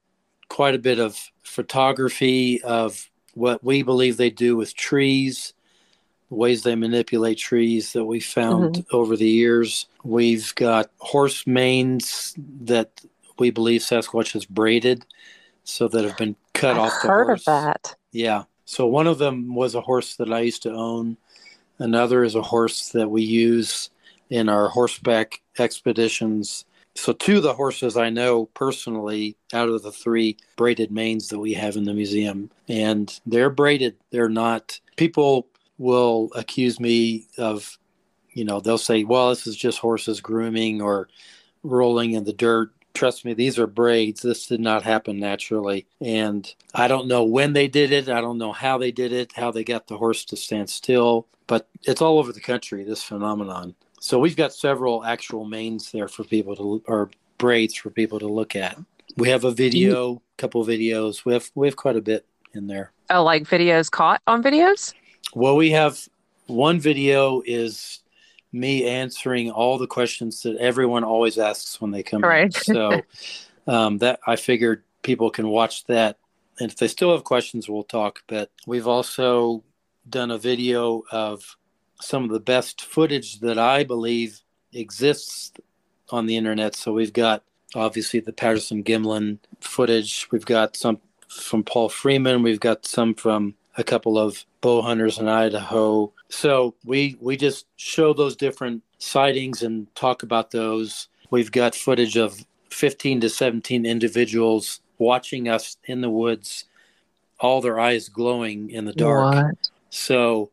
[0.49, 5.55] quite a bit of photography of what we believe they do with trees,
[6.33, 8.97] ways they manipulate trees that we found mm-hmm.
[8.97, 9.87] over the years.
[10.03, 13.01] We've got horse manes that
[13.38, 15.05] we believe Sasquatch has braided,
[15.64, 17.47] so that have been cut I've off the heard horse.
[17.47, 17.95] of that.
[18.12, 18.45] Yeah.
[18.64, 21.16] So one of them was a horse that I used to own.
[21.79, 23.90] Another is a horse that we use
[24.31, 26.64] in our horseback expeditions.
[26.95, 31.38] So two of the horses I know personally out of the three braided manes that
[31.38, 32.51] we have in the museum.
[32.68, 33.97] And they're braided.
[34.11, 35.47] They're not people
[35.83, 37.77] will accuse me of,
[38.33, 41.09] you know, they'll say, well, this is just horses grooming or
[41.62, 42.71] rolling in the dirt.
[42.95, 44.23] Trust me, these are braids.
[44.23, 45.87] This did not happen naturally.
[46.01, 48.09] And I don't know when they did it.
[48.09, 51.27] I don't know how they did it, how they got the horse to stand still,
[51.47, 53.75] but it's all over the country, this phenomenon.
[54.01, 58.29] So we've got several actual manes there for people to, or braids for people to
[58.29, 58.79] look at.
[59.16, 61.25] We have a video, couple videos.
[61.25, 62.92] We have, we have quite a bit in there.
[63.11, 64.95] Oh, like videos caught on videos?
[65.35, 65.99] Well, we have
[66.47, 68.01] one video is
[68.53, 72.53] me answering all the questions that everyone always asks when they come Right.
[72.53, 73.01] So
[73.67, 76.19] um, that I figured people can watch that,
[76.61, 78.23] and if they still have questions, we'll talk.
[78.27, 79.65] But we've also
[80.09, 81.57] done a video of
[82.01, 84.41] some of the best footage that I believe
[84.73, 85.53] exists
[86.11, 86.75] on the internet.
[86.75, 90.29] So we've got obviously the Patterson Gimlin footage.
[90.31, 92.43] We've got some from Paul Freeman.
[92.43, 96.11] We've got some from a couple of bow hunters in Idaho.
[96.31, 101.09] So we we just show those different sightings and talk about those.
[101.31, 106.64] We've got footage of 15 to 17 individuals watching us in the woods,
[107.40, 109.35] all their eyes glowing in the dark.
[109.35, 109.70] What?
[109.90, 110.51] So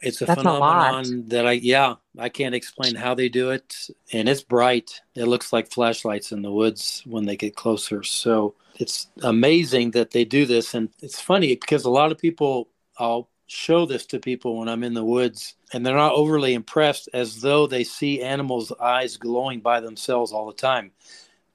[0.00, 3.76] it's a That's a phenomenon that I yeah, I can't explain how they do it.
[4.12, 5.00] And it's bright.
[5.14, 8.02] It looks like flashlights in the woods when they get closer.
[8.02, 10.74] So it's amazing that they do this.
[10.74, 14.82] And it's funny because a lot of people I'll show this to people when I'm
[14.82, 19.60] in the woods and they're not overly impressed as though they see animals' eyes glowing
[19.60, 20.90] by themselves all the time.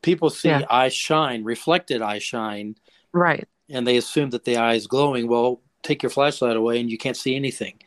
[0.02, 0.66] People see Yeah.
[0.70, 2.76] eye shine, reflected eye shine,
[3.14, 3.48] Right.
[3.70, 5.28] and they assume that the eye is glowing.
[5.28, 7.82] Well, take your flashlight away and you can't see anything.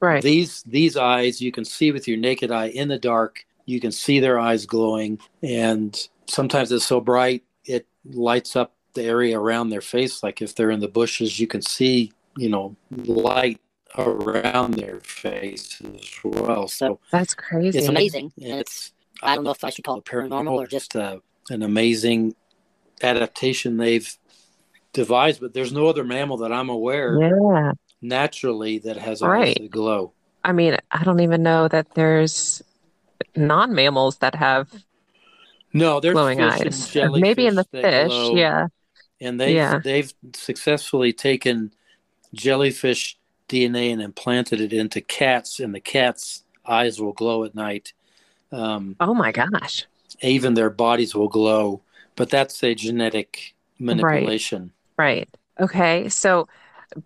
[0.00, 0.22] Right.
[0.22, 3.46] These these eyes you can see with your naked eye in the dark.
[3.66, 9.04] You can see their eyes glowing, and sometimes it's so bright it lights up the
[9.04, 10.22] area around their face.
[10.22, 13.60] Like if they're in the bushes, you can see you know light
[13.96, 16.68] around their face as well.
[16.68, 17.78] So That's crazy.
[17.78, 18.32] It's amazing.
[18.36, 18.92] It's it's
[19.22, 21.18] I don't know if I should call it paranormal or just uh,
[21.50, 22.34] an amazing
[23.02, 24.16] adaptation they've
[24.92, 25.40] devised.
[25.40, 27.72] But there's no other mammal that I'm aware Yeah.
[28.02, 29.70] naturally that has eyes Right.
[29.70, 30.12] glow.
[30.44, 32.62] I mean, I don't even know that there's
[33.36, 34.68] non mammals that have
[35.72, 36.94] No, there's glowing eyes.
[36.94, 38.06] Maybe in the fish.
[38.08, 38.66] glow, Yeah.
[39.20, 39.78] and they've Yeah.
[39.78, 41.72] they've successfully taken
[42.34, 43.18] jellyfish
[43.48, 47.92] DNA and implanted it into cats, and the cats' eyes will glow at night.
[48.52, 49.86] Um, Oh my gosh.
[50.22, 51.82] even their bodies will glow,
[52.16, 54.72] but that's a genetic manipulation.
[54.96, 55.28] Right.
[55.60, 56.08] Okay.
[56.08, 56.48] So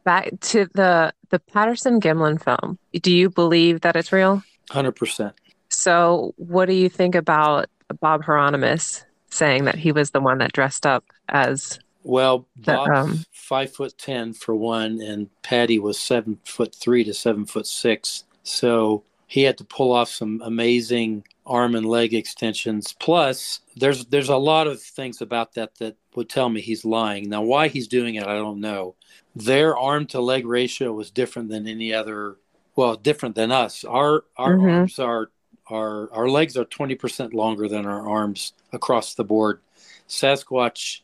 [0.04, 2.78] back to the the Patterson Gimlin film.
[3.00, 4.42] Do you believe that it's real?
[4.70, 5.34] Hundred percent.
[5.70, 7.66] So what do you think about
[8.00, 13.24] Bob Heironimus saying that he was the one that dressed up as Well, Bob's um,
[13.32, 18.24] five foot ten for one, and Patty was seven foot three to seven foot six.
[18.44, 22.94] So he had to pull off some amazing arm and leg extensions.
[22.98, 27.28] Plus, there's there's a lot of things about that that would tell me he's lying.
[27.28, 28.94] Now, why he's doing it, I don't know.
[29.36, 32.38] Their arm to leg ratio was different than any other.
[32.74, 33.84] Well, different than us.
[33.84, 34.72] Our our Mhm.
[34.78, 35.30] arms are
[35.66, 39.60] our our legs are twenty percent longer than our arms across the board.
[40.08, 41.00] Sasquatch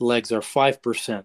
[0.00, 1.24] legs are 5%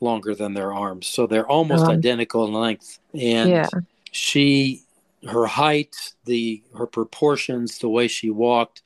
[0.00, 1.06] longer than their arms.
[1.06, 1.92] So they're almost Oh.
[1.92, 2.98] identical in length.
[3.14, 3.68] And Yeah.
[4.10, 4.82] she,
[5.28, 8.82] her height, the her proportions, the way she walked,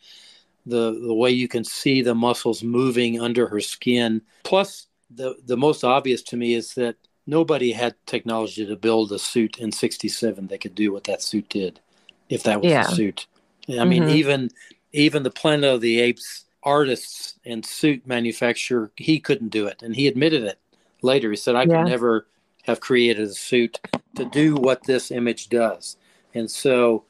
[0.66, 4.22] the the way you can see the muscles moving under her skin.
[4.42, 6.96] Plus, the the most obvious to me is that
[7.26, 11.48] nobody had technology to build a suit in '67 that could do what that suit
[11.48, 11.80] did,
[12.28, 12.82] if that was Yeah.
[12.82, 13.26] a suit.
[13.68, 14.10] I mean, Mhm.
[14.10, 14.50] even
[14.92, 19.96] even the Planet of the Apes artists and suit manufacturer, he couldn't do it, and
[19.96, 20.58] he admitted it
[21.02, 21.30] later.
[21.30, 21.78] He said, "I Yeah.
[21.82, 22.26] could never
[22.64, 23.80] have created a suit
[24.16, 25.96] to do what this image does."
[26.34, 27.04] And so,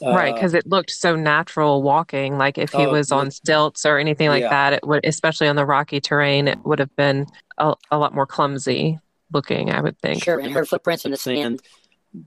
[0.00, 2.38] Right, uh, because it looked so natural walking.
[2.38, 4.50] Like if he Oh, was on stilts or anything like Yeah.
[4.50, 7.26] that, it would, especially on the rocky terrain, it would have been
[7.58, 8.98] a, a lot more clumsy
[9.32, 10.22] looking, I would think.
[10.22, 11.62] sure, and her footprints in the sand.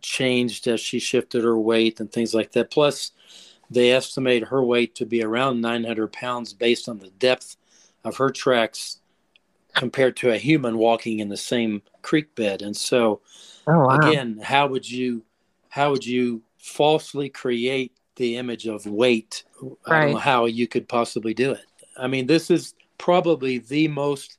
[0.02, 2.70] changed as she shifted her weight and things like that.
[2.72, 3.12] Plus,
[3.72, 7.58] they estimate her weight to be around 900 pounds based on the depth
[8.04, 9.00] of her tracks
[9.76, 12.62] compared to a human walking in the same creek bed.
[12.62, 13.22] And so,
[13.68, 13.96] Oh wow.
[13.96, 15.24] again, how would you
[15.70, 19.44] how would you falsely create the image of weight?
[19.86, 21.66] I don't know how you could possibly do it.
[21.98, 24.38] I mean, this is probably the most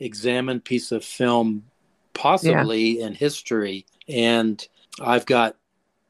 [0.00, 1.64] examined piece of film
[2.12, 3.86] possibly in history.
[4.08, 4.66] And
[5.00, 5.56] I've got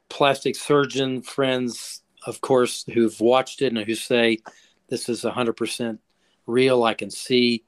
[0.09, 4.39] plastic surgeon friends, of course, who've watched it and who say
[4.89, 5.99] this is 100%
[6.47, 6.85] real.
[6.85, 7.65] I can see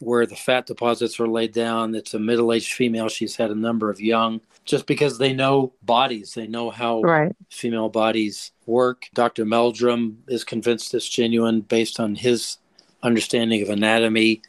[0.00, 1.94] where the fat deposits are laid down.
[1.94, 3.08] It's a middle aged female.
[3.08, 7.34] She's had a number of young, just because they know bodies, they know how Right.
[7.50, 9.08] female bodies work.
[9.14, 9.44] Dr.
[9.44, 12.58] Meldrum is convinced it's genuine based on his
[13.02, 14.42] understanding of anatomy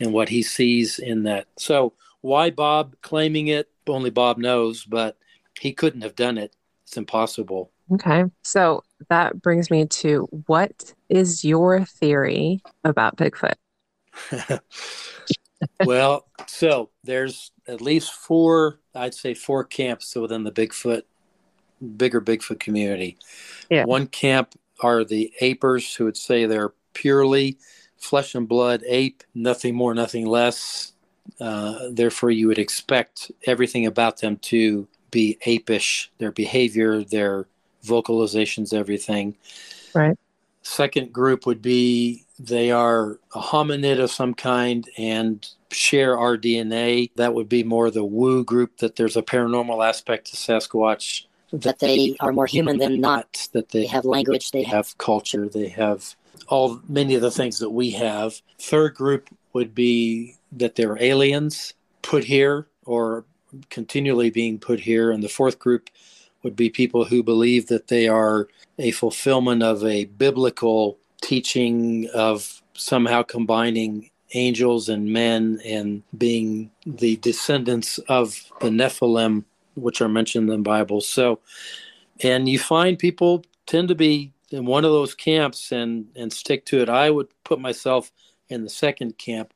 [0.00, 1.46] and what he sees in that.
[1.56, 3.68] So, why Bob claiming it?
[3.86, 5.16] Only Bob knows, but
[5.58, 6.54] he couldn't have done it.
[6.84, 7.70] It's impossible.
[7.92, 8.24] Okay.
[8.42, 13.54] So that brings me to what is your theory about Bigfoot?
[15.84, 21.02] well, so there's at least four, I'd say four camps within the Bigfoot
[21.96, 23.16] bigger Bigfoot community.
[23.70, 23.84] Yeah.
[23.84, 27.58] One camp are the apers who would say they're purely
[27.98, 30.92] flesh and blood ape, nothing more, nothing less.
[31.40, 37.46] Uh, therefore, you would expect everything about them to be apish, their behavior, their
[37.84, 39.36] vocalizations, everything.
[39.94, 40.18] Right.
[40.62, 47.10] Second group would be they are a hominid of some kind and share our DNA.
[47.16, 51.26] That would be more the woo group, that there's a paranormal aspect to Sasquatch.
[51.52, 53.48] that they are more human than not.
[53.52, 54.50] That they They have language.
[54.50, 56.14] They they have have culture, they have
[56.48, 58.40] all many of the things that we have.
[58.58, 63.24] Third group would be that they're aliens put here or
[63.68, 65.10] continually being put here.
[65.10, 65.90] And the fourth group
[66.42, 68.48] would be people who believe that they are
[68.78, 77.16] a fulfillment of a biblical teaching of somehow combining angels and men and being the
[77.16, 81.00] descendants of the Nephilim, which are mentioned in the Bible.
[81.00, 81.40] So,
[82.22, 86.64] and you find people tend to be in one of those camps and and stick
[86.66, 86.88] to it.
[86.88, 88.12] I would put myself
[88.48, 89.52] in the second camp.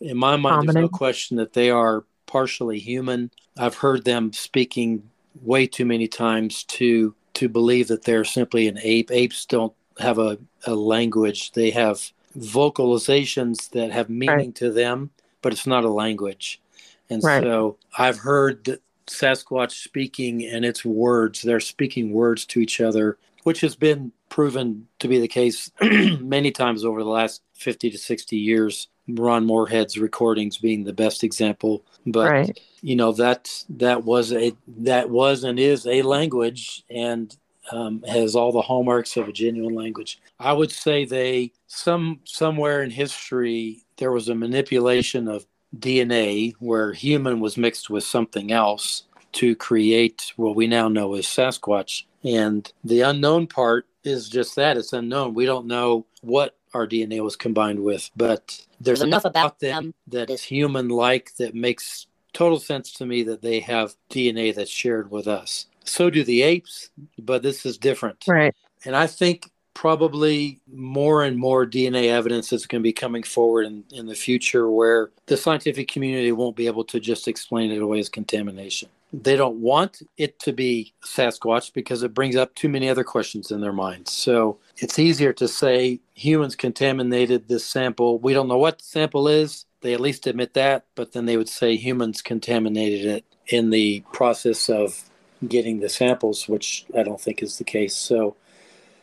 [0.00, 3.30] In my mind, there's no question that they are partially human.
[3.58, 5.09] I've heard them speaking
[5.42, 9.10] way too many times to to believe that they're simply an ape.
[9.10, 11.52] Apes don't have a, a language.
[11.52, 15.10] They have vocalizations that have meaning to them,
[15.42, 16.60] but it's not a language.
[17.08, 17.42] And Right.
[17.42, 23.18] so I've heard that Sasquatch speaking and its words, they're speaking words to each other,
[23.44, 27.98] which has been proven to be the case many times over the last 50 to
[27.98, 28.88] 60 years.
[29.14, 31.84] Ron Moorehead's recordings being the best example.
[32.06, 32.60] But right.
[32.80, 37.34] you know that that was a that was and is a language and
[37.72, 40.20] um, has all the hallmarks of a genuine language.
[40.38, 45.46] I would say they some somewhere in history there was a manipulation of
[45.78, 51.26] DNA where human was mixed with something else to create what we now know as
[51.26, 52.04] Sasquatch.
[52.24, 55.34] And the unknown part is just that it's unknown.
[55.34, 59.80] We don't know what our DNA was combined with, but there's There's enough about them
[59.80, 64.54] them that is human like that makes total sense to me that they have DNA
[64.54, 65.66] that's shared with us.
[65.84, 68.24] So do the apes, but this is different.
[68.28, 68.54] Right.
[68.84, 73.66] And I think probably more and more DNA evidence is going to be coming forward
[73.66, 77.80] in, in the future where the scientific community won't be able to just explain it
[77.80, 78.88] away as contamination.
[79.12, 83.50] They don't want it to be Sasquatch because it brings up too many other questions
[83.50, 84.12] in their minds.
[84.12, 88.18] So it's easier to say humans contaminated this sample.
[88.18, 89.66] We don't know what the sample is.
[89.82, 94.02] They at least admit that, but then they would say humans contaminated it in the
[94.12, 95.04] process of
[95.46, 97.94] getting the samples, which I don't think is the case.
[97.94, 98.36] So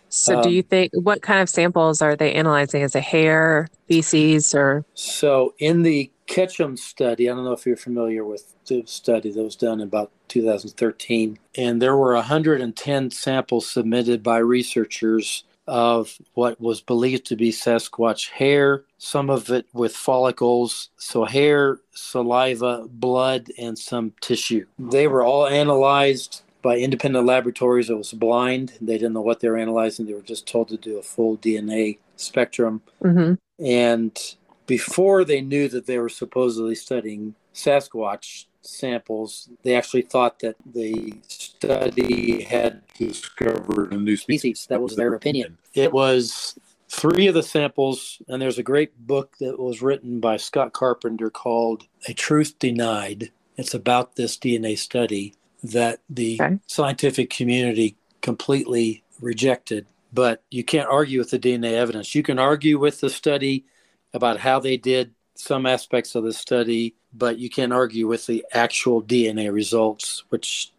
[0.10, 2.82] So, do Um, you think what kind of samples are they analyzing?
[2.82, 7.78] Is it hair, feces, or So in the Ketchum study, I don't know if you're
[7.78, 13.70] familiar with the study that was done in about 2013, and there were 110 samples
[13.70, 19.96] submitted by researchers of what was believed to be Sasquatch hair, some of it with
[19.96, 24.66] follicles, so hair, saliva, blood, and some tissue.
[24.80, 27.90] They were all analyzed by independent laboratories.
[27.90, 28.74] It was blind.
[28.82, 30.06] They didn't know what they were analyzing.
[30.06, 32.82] They were just told to do a full DNA spectrum.
[33.02, 34.18] hmm And
[34.66, 41.14] before they knew that they were supposedly studying Sasquatch samples, they actually thought that the
[41.28, 44.42] study had discovered a new species.
[44.42, 44.68] species?
[44.70, 45.58] That was their opinion.
[45.74, 46.58] it was
[46.90, 51.30] three of the samples, and there's a great book that was written by Scott Carpenter
[51.30, 53.32] called A Truth Denied.
[53.58, 56.60] It's about this DNA study that the Okay.
[56.68, 59.86] scientific community completely rejected.
[60.14, 62.16] But you can't argue with the DNA evidence.
[62.16, 63.66] You can argue with the study
[64.14, 68.46] about how they did some aspects of the study, but you can't argue with the
[68.54, 70.72] actual DNA results, which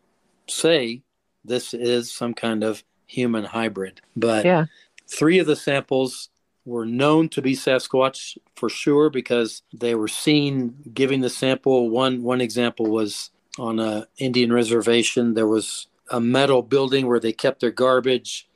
[0.48, 1.02] say
[1.44, 4.00] this is some kind of human hybrid.
[4.16, 4.66] But Yeah.
[5.06, 6.28] three of the samples
[6.64, 11.88] were known to be Sasquatch for sure because they were seen giving the sample.
[11.88, 15.34] One one example was on a Indian reservation.
[15.34, 18.48] There was a metal building where they kept their garbage.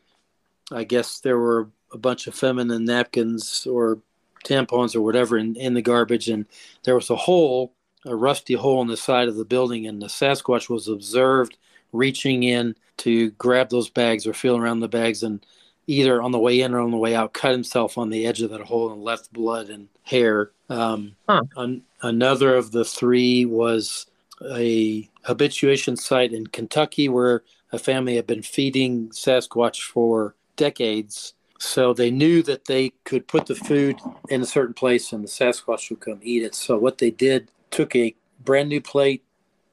[0.71, 4.01] I guess there were a bunch of feminine napkins or
[4.45, 6.47] tampons or whatever in, in the garbage, and
[6.85, 7.75] there was a hole,
[8.05, 11.57] a rusty hole in the side of the building, and the Sasquatch was observed
[11.93, 15.45] reaching in to grab those bags or feel around the bags and
[15.87, 18.41] either on the way in or on the way out cut himself on the edge
[18.41, 20.53] of that hole and left blood and hair.
[20.69, 21.43] Um, Huh.
[21.57, 24.07] an, another of the three was
[24.51, 31.35] a habituation site in Kentucky where a family had been feeding Sasquatch for decades.
[31.63, 35.29] So they knew that they could put the food in a certain place and the
[35.29, 36.57] Sasquatch would come eat it.
[36.57, 39.23] So what they did took a brand new plate,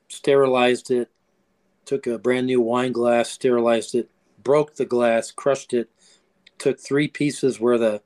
[0.08, 1.10] sterilized it,
[1.86, 4.08] took a brand new wine glass, sterilized it,
[4.44, 5.90] broke the glass, crushed it,
[6.60, 8.04] took three pieces where the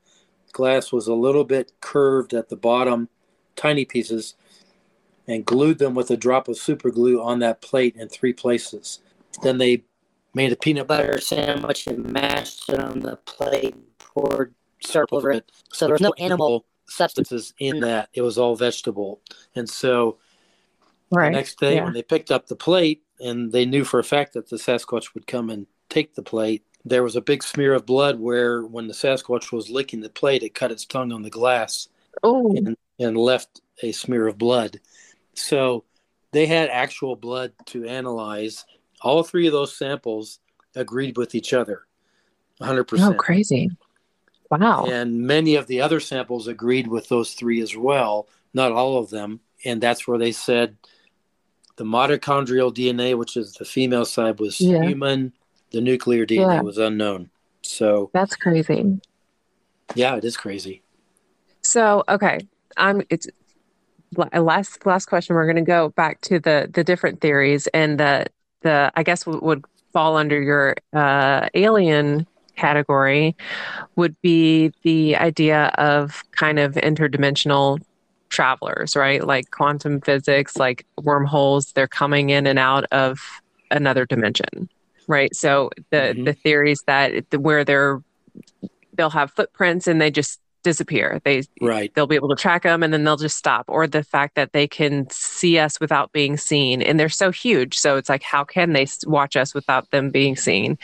[0.54, 3.10] glass was a little bit curved at the bottom,
[3.58, 4.36] tiny pieces,
[5.28, 9.02] and glued them with a drop of super glue on that plate in three places.
[9.44, 9.84] Then they
[10.34, 15.52] made a peanut butter sandwich and mashed it on the plate, poured syrup over it.
[15.72, 18.10] So there was no animal substances in that.
[18.14, 19.22] It was all vegetable.
[19.56, 20.18] And so
[21.12, 21.30] Right.
[21.30, 21.84] the next day yeah.
[21.84, 25.14] when they picked up the plate and they knew for a fact that the Sasquatch
[25.14, 28.88] would come and take the plate, there was a big smear of blood where when
[28.88, 31.88] the Sasquatch was licking the plate, it cut its tongue on the glass
[32.24, 34.80] Oh, and, and left a smear of blood.
[35.36, 35.84] So
[36.32, 38.66] they had actual blood to analyze.
[39.04, 40.40] All three of those samples
[40.76, 41.86] agreed with each other
[42.62, 43.10] 100%.
[43.10, 43.70] oh, crazy.
[44.50, 44.86] Wow.
[44.86, 49.10] And many of the other samples agreed with those three as well, not all of
[49.10, 49.42] them.
[49.66, 50.78] And that's where they said
[51.76, 54.84] the mitochondrial DNA, which is the female side, was Yeah.
[54.84, 55.34] human,
[55.72, 56.62] the nuclear DNA Yeah.
[56.62, 57.30] was unknown.
[57.64, 59.02] So, That's crazy.
[59.96, 60.84] yeah, it is crazy.
[61.62, 62.40] So, okay,
[62.78, 63.28] I'm it's
[64.16, 65.36] last last question.
[65.36, 68.28] We're going to go back to the the different theories and the
[68.64, 73.36] the I guess what would fall under your uh, alien category
[73.96, 77.80] would be the idea of kind of interdimensional
[78.30, 79.26] travelers, right?
[79.26, 81.72] Like quantum physics, like wormholes.
[81.74, 83.20] They're coming in and out of
[83.72, 84.70] another dimension,
[85.08, 85.36] right?
[85.36, 86.26] So the Mhm.
[86.26, 88.02] the theories that it- where they're
[88.96, 91.22] they'll have footprints and they just disappear.
[91.24, 91.94] They Right.
[91.94, 94.54] they'll be able to track them and then they'll just stop or the fact that
[94.54, 98.44] they can see us without being seen and they're so huge so it's like how
[98.44, 100.78] can they watch us without them being seen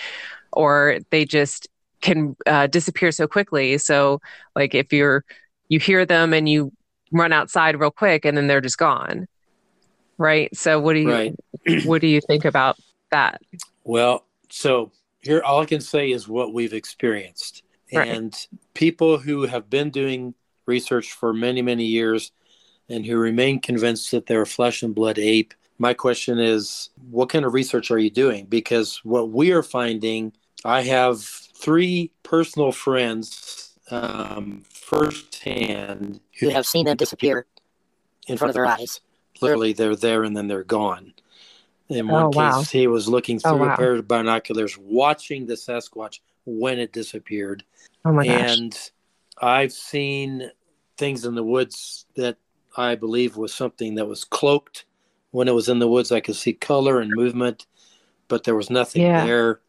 [0.54, 1.68] or they just
[2.02, 4.22] can uh, disappear so quickly so
[4.56, 5.24] like if you're
[5.68, 6.72] you hear them and you
[7.12, 9.28] run outside real quick and then they're just gone
[10.18, 11.36] right so what do you Right.
[11.86, 12.78] what do you think about
[13.12, 13.42] that
[13.84, 17.64] Well, so here, all I can say is what we've experienced.
[17.94, 18.08] Right.
[18.10, 20.34] And people who have been doing
[20.66, 22.32] research for many, many years
[22.88, 27.30] and who remain convinced that they're a flesh and blood ape, my question is what
[27.30, 28.46] kind of research are you doing?
[28.46, 30.34] Because what we are finding,
[30.66, 37.46] I have three personal friends um, firsthand Who have seen them disappear
[38.28, 39.02] in front of their eyes.
[39.42, 41.14] literally they're there and then they're gone.
[41.88, 42.62] In one Oh, case, wow.
[42.62, 43.74] he was looking Oh, through wow.
[43.74, 46.20] a pair of binoculars, watching the Sasquatch
[46.50, 47.64] when it disappeared.
[48.06, 48.91] oh my gosh and
[49.41, 50.52] I've seen
[50.97, 52.38] things in the woods that
[52.76, 54.86] I believe was something that was cloaked.
[55.32, 57.68] When it was in the woods, I could see color and movement,
[58.28, 59.26] but there was nothing Yeah.
[59.26, 59.62] there.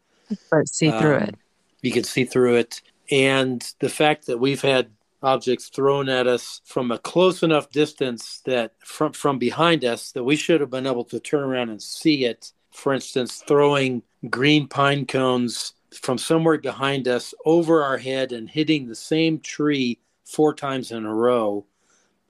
[0.49, 1.35] but see through Um, it
[1.81, 2.81] You could see through it.
[3.09, 4.91] And the fact that we've had
[5.23, 10.23] objects thrown at us from a close enough distance that from, from behind us that
[10.23, 12.53] we should have been able to turn around and see it.
[12.71, 18.87] For instance, throwing green pine cones from somewhere behind us over our head and hitting
[18.87, 21.65] the same tree four times in a row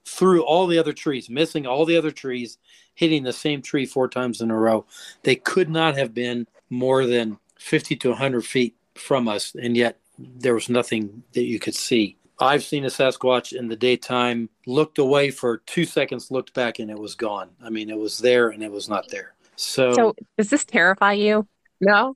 [0.06, 2.58] through all the other trees, missing all the other trees,
[2.96, 4.86] hitting the same tree four times in a row.
[5.24, 10.00] They could not have been more than 50 to 100 feet from us, and yet
[10.18, 12.18] there was nothing that you could see.
[12.40, 16.90] I've seen a Sasquatch in the daytime, looked away for two seconds, looked back, and
[16.90, 17.50] it was gone.
[17.64, 19.36] I mean, it was there and it was not there.
[19.56, 21.48] So, so does this terrify you
[21.82, 22.16] no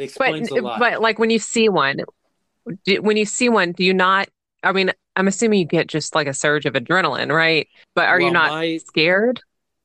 [0.00, 0.78] it but a lot.
[0.78, 1.98] but like when you see one
[2.84, 4.28] do, when you see one do you not
[4.62, 8.18] i mean i'm assuming you get just like a surge of adrenaline right but are
[8.20, 9.40] you Well, not my- scared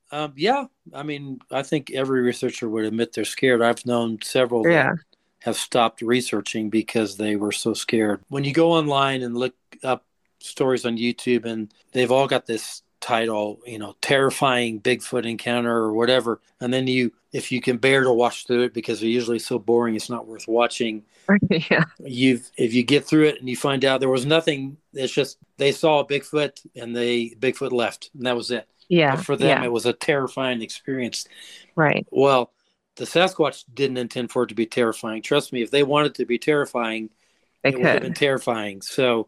[0.09, 3.61] Um, yeah, I mean, I think every researcher would admit they're scared.
[3.61, 4.93] I've known several that yeah
[5.41, 8.21] have stopped researching because they were so scared.
[8.29, 9.53] When you go online and look
[9.83, 10.05] up
[10.39, 15.93] stories on YouTube, and they've all got this title, you know, terrifying Bigfoot encounter or
[15.93, 19.37] whatever, and then you, if you can bear to watch through it because they're usually
[19.37, 21.03] so boring, it's not worth watching.
[21.49, 25.13] yeah You've, if you get through it and you find out there was nothing, it's
[25.13, 28.67] just they saw a Bigfoot and they Bigfoot left, and that was it.
[28.89, 31.27] yeah But for them, yeah it was a terrifying experience.
[31.75, 32.51] right Well,
[32.95, 35.21] the Sasquatch didn't intend for it to be terrifying.
[35.21, 37.11] Trust me, if they wanted to be terrifying,
[37.63, 38.81] they it would have been terrifying.
[38.81, 39.27] So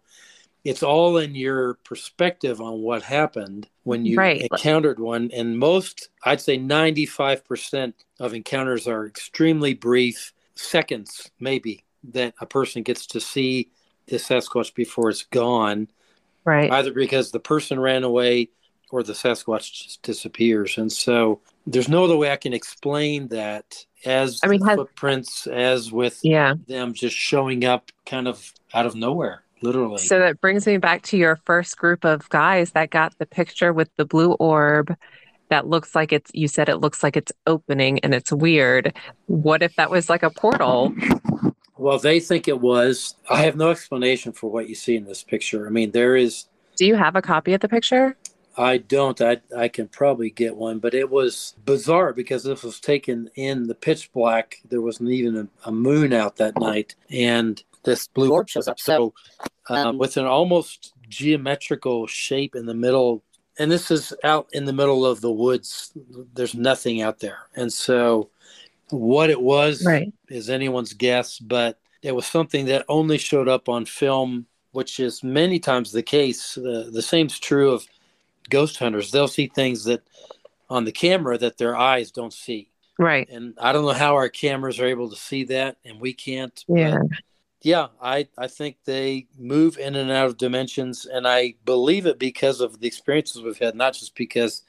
[0.65, 4.41] it's all in your perspective on what happened when you Right.
[4.51, 5.29] encountered one.
[5.33, 12.83] And most, I'd say 95% of encounters are extremely brief, seconds maybe, that a person
[12.83, 13.69] gets to see
[14.07, 15.87] the Sasquatch before it's gone
[16.45, 18.49] right either because the person ran away
[18.91, 20.77] or the Sasquatch just disappears.
[20.77, 25.45] And so there's no other way I can explain that as I mean, has- footprints,
[25.47, 29.97] as with yeah them just showing up kind of out of nowhere, literally.
[29.97, 33.73] so that brings me back to your first group of guys that got the picture
[33.73, 34.95] with the blue orb
[35.49, 38.95] that looks like it's you said it looks like it's opening and it's weird.
[39.25, 40.93] What if that was like a portal?
[41.77, 43.15] Well, they think it was.
[43.29, 45.65] I have no explanation for what you see in this picture.
[45.65, 46.47] I mean, there is.
[46.75, 48.17] Do you have a copy of the picture?
[48.57, 49.19] I don't.
[49.21, 53.67] I I can probably get one, but it was bizarre because this was taken in
[53.67, 54.57] the pitch black.
[54.69, 58.79] There wasn't even a, a moon out that night, and this blue orb shows up.
[58.79, 59.13] So,
[59.69, 63.23] um, with an almost geometrical shape in the middle,
[63.57, 65.91] and this is out in the middle of the woods.
[66.33, 68.29] There's nothing out there, and so
[68.89, 70.11] what it was Right.
[70.29, 75.23] is anyone's guess, but it was something that only showed up on film, which is
[75.23, 76.55] many times the case.
[76.55, 77.85] The, the same's true of
[78.49, 79.11] ghost hunters.
[79.11, 80.01] They'll see things that
[80.69, 82.71] on the camera that their eyes don't see.
[82.97, 83.29] Right.
[83.29, 86.63] And I don't know how our cameras are able to see that and we can't.
[86.67, 86.99] but Yeah.
[87.61, 92.17] Yeah, I, I think they move in and out of dimensions, and I believe it
[92.17, 94.63] because of the experiences we've had, not just because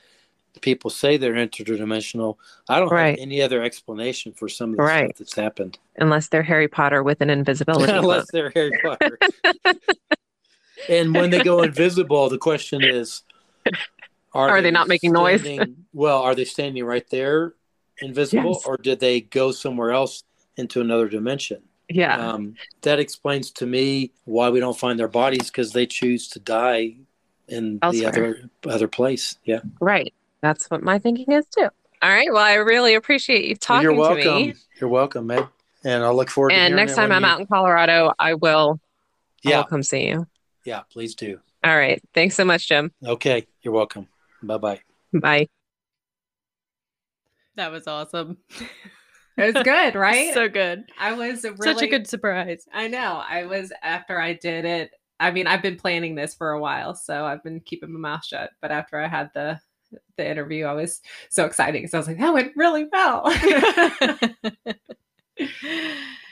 [0.60, 2.36] people say they're interdimensional.
[2.68, 3.10] I don't Right.
[3.10, 5.08] have any other explanation for some of the Right.
[5.10, 9.18] stuff that's happened, Unless they're Harry Potter with an invisibility unless they're Harry Potter.
[10.88, 13.22] and when they go invisible, the question is,
[14.32, 15.44] Are are they not making noise?
[15.92, 17.54] well, are they standing right there,
[18.00, 18.66] invisible, Yes.
[18.66, 20.24] or did they go somewhere else
[20.56, 21.62] into another dimension?
[21.90, 22.16] Yeah.
[22.16, 26.38] Um, that explains to me why we don't find their bodies because they choose to
[26.38, 26.96] die
[27.48, 29.36] in the other other place.
[29.44, 30.14] Yeah, right.
[30.40, 31.68] That's what my thinking is too.
[32.02, 32.32] All right.
[32.32, 33.96] Well, I really appreciate you talking to me.
[33.98, 34.48] you're to welcome.
[34.48, 34.54] me.
[34.80, 35.48] You're welcome, Ed.
[35.84, 38.78] And I'll look forward to And next time I'm you- out in Colorado, I will
[39.42, 40.26] Yeah, I'll come see you.
[40.64, 41.40] yeah, please do.
[41.64, 42.00] All right.
[42.14, 42.92] Thanks so much, Jim.
[43.04, 44.06] Okay, you're welcome.
[44.42, 44.80] Bye bye.
[45.12, 45.48] Bye.
[47.56, 48.38] That was awesome.
[49.40, 50.34] It was good, right?
[50.34, 50.84] so good.
[50.98, 52.66] I was really, Such a good surprise.
[52.72, 53.22] I know.
[53.26, 54.90] I was after I did it.
[55.18, 58.24] I mean, I've been planning this for a while, so I've been keeping my mouth
[58.24, 58.50] shut.
[58.60, 59.60] But after I had the
[60.16, 63.26] the interview, I was so excited because I was like, that went really well.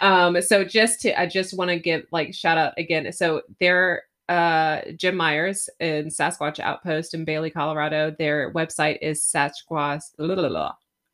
[0.00, 3.12] um, so just to, I just want to give like shout out again.
[3.12, 8.14] So there, uh, Jim Myers in Sasquatch Outpost in Bailey, Colorado.
[8.16, 10.02] Their website is Sasquatch.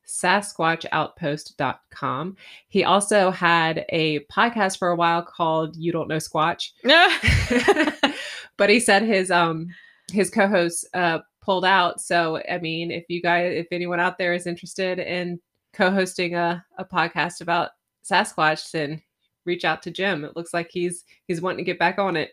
[0.06, 2.36] SasquatchOutpost.com.
[2.68, 6.72] He also had a podcast for a while called You Don't Know Squatch.
[8.56, 9.68] but he said his um
[10.12, 12.00] his co-host uh pulled out.
[12.00, 15.40] So I mean, if you guys if anyone out there is interested in
[15.72, 17.70] co-hosting a, a podcast about
[18.04, 19.02] Sasquatch, then
[19.44, 20.24] reach out to Jim.
[20.24, 22.30] It looks like he's he's wanting to get back on it.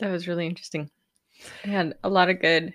[0.00, 0.90] that was really interesting.
[1.64, 2.74] It had a lot of good,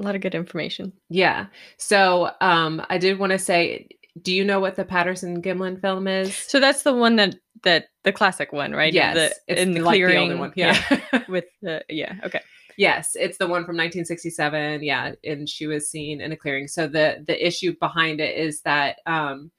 [0.00, 0.92] a lot of good information.
[1.08, 1.46] Yeah.
[1.78, 3.88] So um I did want to say,
[4.20, 6.34] do you know what the Patterson Gimlin film is?
[6.34, 8.92] So that's the one that that the classic one, right?
[8.92, 10.52] Yes, The, it's in the like the clearing one.
[10.54, 10.80] Yeah.
[11.28, 12.14] with the yeah.
[12.24, 12.40] Okay.
[12.76, 14.82] Yes, it's the one from 1967.
[14.82, 16.68] Yeah, and she was seen in a clearing.
[16.68, 19.50] So the the issue behind it is that um,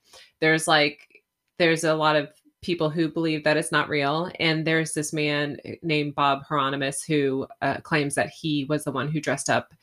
[0.41, 1.23] there's like
[1.57, 2.29] there's a lot of
[2.61, 7.47] people who believe that it's not real, and there's this man named Bob Heironimus who
[7.61, 9.73] uh, claims that he was the one who dressed up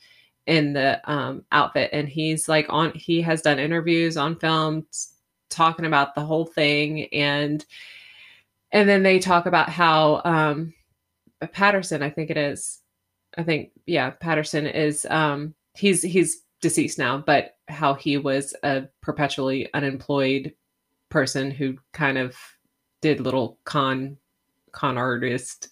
[0.47, 4.85] in the um, outfit, and he's like on he has done interviews on film
[5.49, 7.65] talking about the whole thing, and
[8.71, 10.73] and then they talk about how um,
[11.51, 12.79] Patterson, I think it is.
[13.37, 18.83] I think yeah, Patterson is um he's he's deceased now, but how he was a
[19.01, 20.53] perpetually unemployed
[21.09, 22.35] person who kind of
[23.01, 24.17] did little con
[24.71, 25.69] con artist.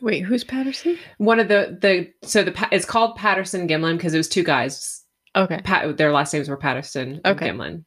[0.00, 0.98] Wait, who's Patterson?
[1.18, 5.04] One of the the so the it's called Patterson Gimlin because it was two guys.
[5.36, 5.60] Okay.
[5.62, 7.50] Pat, their last names were Patterson and Okay.
[7.50, 7.84] Gimlin,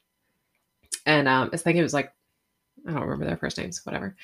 [1.05, 2.13] and um I think it was like
[2.87, 4.15] I don't remember their first names, whatever.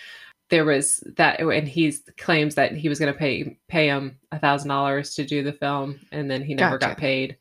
[0.50, 4.40] There was that, and he claims that he was going to pay pay him a
[4.40, 7.38] thousand dollars to do the film, and then he never got paid.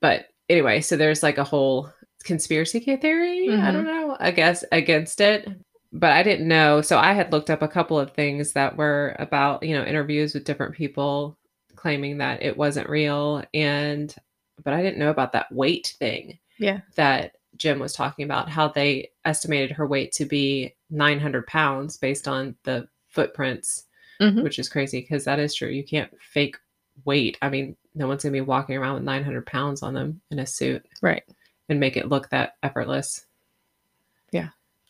[0.00, 1.90] But anyway, so there's like a whole
[2.24, 3.48] conspiracy theory.
[3.48, 3.72] I Mhm.
[3.72, 4.16] don't know.
[4.18, 5.48] I guess against it,
[5.94, 6.82] but I didn't know.
[6.82, 10.34] So I had looked up a couple of things that were about you know interviews
[10.34, 11.38] with different people
[11.76, 14.14] claiming that it wasn't real, and
[14.62, 16.80] but I didn't know about that weight thing Yeah.
[16.96, 22.26] that Jim was talking about how they estimated her weight to be 900 pounds based
[22.28, 23.84] on the footprints,
[24.20, 24.42] Mhm.
[24.42, 25.68] which is crazy because that is true.
[25.68, 26.56] You can't fake
[27.04, 27.36] weight.
[27.42, 30.46] I mean, no one's gonna be walking around with 900 pounds on them in a
[30.46, 31.22] suit Right.
[31.68, 33.23] and make it look that effortless.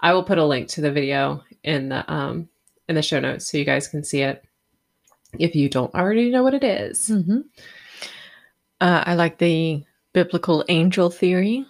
[0.05, 2.49] I will put a link to the video in the um
[2.91, 4.45] in the show notes so you guys can see it
[5.39, 7.09] if you don't already know what it is.
[7.09, 7.41] hmm
[8.81, 9.83] Uh, I like the
[10.13, 11.65] biblical angel theory.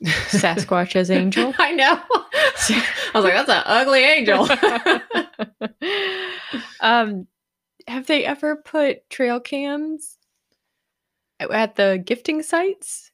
[0.04, 1.52] Sasquatch as angel.
[1.58, 2.00] I know.
[2.12, 4.48] I was like, that's an ugly angel.
[6.80, 7.26] um,
[7.88, 10.18] have they ever put trail cams
[11.40, 13.10] at the gifting sites.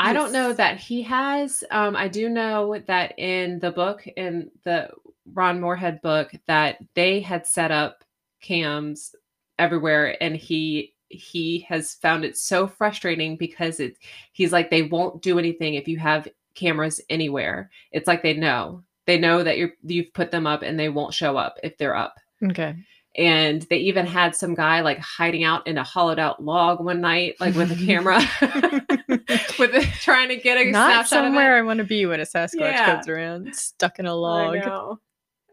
[0.00, 1.62] I don't know that he has.
[1.70, 4.90] Um, I do know that in the book, in the
[5.32, 8.04] Ron Moorehead book, that they had set up
[8.40, 9.14] cams
[9.58, 13.96] everywhere, and he he has found it so frustrating because it
[14.32, 17.70] he's like they won't do anything if you have cameras anywhere.
[17.92, 21.14] It's like they know they know that you're you've put them up, and they won't
[21.14, 22.18] show up if they're up.
[22.42, 22.74] Okay.
[23.16, 27.00] And they even had some guy like hiding out in a hollowed out log one
[27.00, 28.18] night, like with a camera,
[29.58, 32.24] with it, trying to get a Not snapshot somewhere I want to be when a
[32.24, 32.94] Sasquatch Yeah.
[32.94, 34.58] comes around, stuck in a log.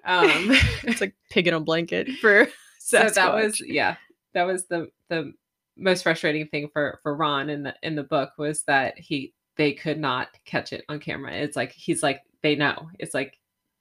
[0.06, 0.52] Um,
[0.84, 2.48] It's like pig in a blanket for
[2.80, 3.14] so Sasquatch.
[3.16, 3.96] that was yeah,
[4.34, 5.34] that was the the
[5.76, 9.74] most frustrating thing for for Ron in the in the book was that he they
[9.74, 11.34] could not catch it on camera.
[11.34, 12.88] It's like he's like they know.
[13.00, 13.38] It's like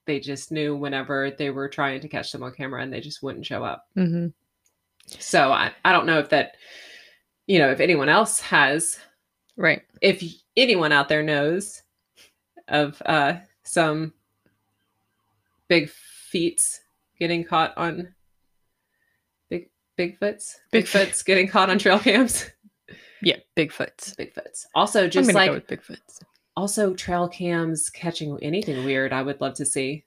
[0.06, 3.22] they just knew whenever they were trying to catch them on camera and they just
[3.22, 3.86] wouldn't show up.
[3.96, 4.32] Mhm.
[5.06, 6.56] So I, I don't know if that,
[7.46, 8.98] you know, if anyone else has,
[9.56, 9.82] right.
[10.00, 10.22] if
[10.56, 11.82] anyone out there knows
[12.68, 14.12] of uh, some
[15.68, 16.80] big feats
[17.18, 18.14] getting caught on
[19.48, 20.82] big Bigfoots, Bigfoot.
[20.82, 22.46] Bigfoots getting caught on trail cams.
[23.22, 24.14] Yeah, Bigfoots.
[24.14, 24.66] Bigfoots.
[24.74, 26.20] Also, just like Bigfoots.
[26.56, 29.12] Also trail cams catching anything weird.
[29.12, 30.04] I would love to see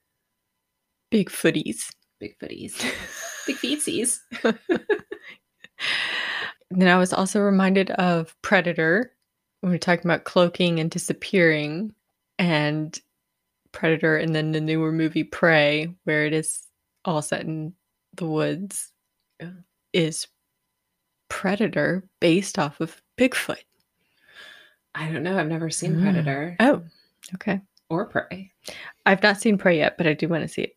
[1.12, 1.90] big footies
[2.20, 2.76] big footies
[3.48, 4.20] big feetsies.
[6.72, 9.12] Then I was also reminded of Predator
[9.62, 11.94] when we were talking about cloaking and disappearing,
[12.38, 12.98] and
[13.72, 16.68] Predator, and then the newer movie Prey, where it is
[17.06, 17.74] all set in
[18.14, 18.92] the woods,
[19.42, 19.52] Yeah.
[19.94, 20.28] is
[21.30, 23.64] Predator based off of Bigfoot.
[24.96, 25.38] I don't know.
[25.38, 26.02] I've never seen Mm.
[26.02, 26.84] Predator Oh,
[27.36, 27.62] okay.
[27.90, 28.52] or Prey.
[29.06, 30.76] I've not seen Prey yet, but I do want to see it.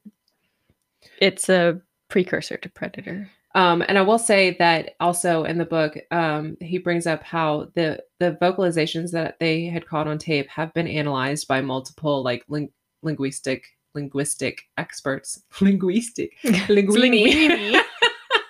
[1.19, 3.31] It's a precursor to Predator.
[3.55, 7.69] Um, and I will say that also in the book, um, he brings up how
[7.75, 12.45] the the vocalizations that they had caught on tape have been analyzed by multiple like
[12.49, 15.43] ling- linguistic linguistic experts.
[15.61, 16.33] Linguistic.
[16.45, 17.79] Linguini.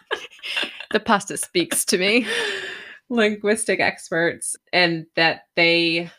[0.92, 2.24] the pasta speaks to me.
[3.12, 6.10] Linguistic experts and that they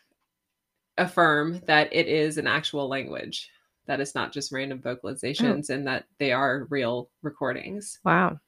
[0.97, 3.49] affirm that it is an actual language
[3.87, 8.39] that it's not just random vocalizations and that they are real recordings Wow.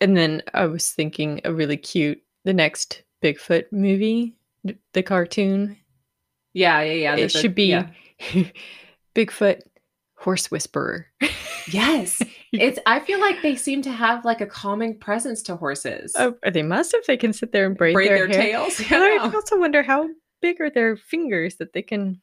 [0.00, 4.36] And then I was thinking a really cute the next Bigfoot movie,
[4.92, 5.76] the cartoon.
[6.54, 7.88] yeah yeah yeah it there's a- should be yeah.
[9.16, 9.62] Bigfoot
[10.16, 11.06] horse whisperer.
[11.72, 12.22] yes
[12.60, 16.34] it's i feel like they seem to have like a calming presence to horses oh,
[16.52, 19.18] they must if they can sit there and braid, braid their, their, tails And Yeah.
[19.22, 20.08] I also wonder how
[20.42, 22.20] big are their fingers that they can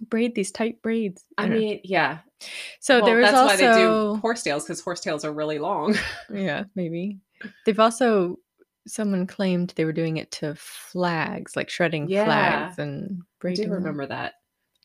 [0.00, 1.24] braid these tight braids.
[1.38, 1.56] i know.
[1.56, 2.18] mean yeah
[2.80, 5.32] so well, there was that's also why they do horse tails because horse tails are
[5.32, 5.94] really long
[6.32, 7.18] Yeah, maybe.
[7.64, 8.38] They've also
[8.86, 12.24] someone claimed they were doing it to flags, like shredding Yeah.
[12.24, 13.64] flags and i do braiding.
[13.70, 13.72] them.
[13.74, 14.34] remember that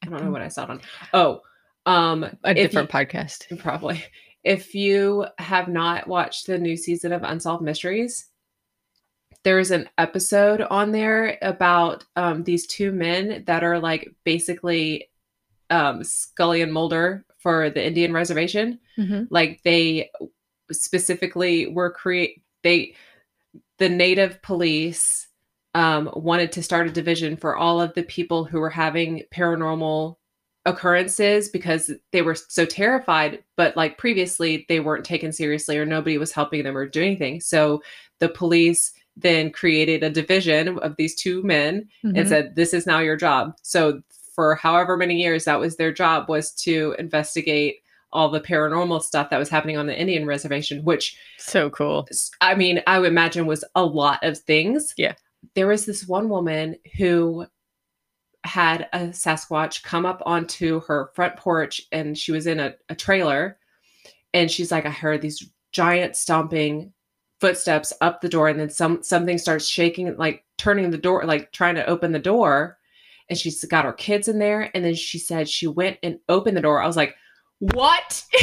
[0.04, 0.82] i don't know what i saw it on
[1.14, 1.42] oh
[1.86, 3.58] um A if you- different podcast.
[3.60, 4.04] Probably.
[4.44, 8.26] If you have not watched the new season of Unsolved Mysteries,
[9.44, 15.10] there's an episode on there about um, these two men that are like basically
[15.70, 18.80] um, Scully and Mulder for the Indian reservation.
[18.98, 19.28] Mhm.
[19.30, 20.10] Like they
[20.72, 22.96] specifically were create they
[23.78, 25.28] the native police
[25.74, 30.18] um, wanted to start a division for all of the people who were having paranormal
[30.66, 36.18] occurrences because they were so terrified but like previously they weren't taken seriously or nobody
[36.18, 37.82] was helping them or doing anything so
[38.20, 42.18] the police then created a division of these two men Mhm.
[42.20, 44.02] and said this is now your job so
[44.36, 47.78] for however many years that was their job was to investigate
[48.14, 52.08] all the paranormal stuff that was happening on the indian reservation which So cool.
[52.40, 54.94] I mean, I would imagine was a lot of things.
[54.96, 55.16] Yeah.
[55.56, 57.48] There was this one woman who
[58.44, 62.96] had a Sasquatch come up onto her front porch and she was in a, a
[62.96, 63.58] trailer.
[64.34, 66.94] And she's like, I heard these giant stomping
[67.40, 68.48] footsteps up the door.
[68.48, 72.20] And then some something starts shaking, like turning the door, like trying to open the
[72.20, 72.78] door.
[73.30, 74.72] And she's got her kids in there.
[74.74, 76.82] And then she said she went and opened the door.
[76.82, 77.16] I was like,
[77.60, 78.24] what?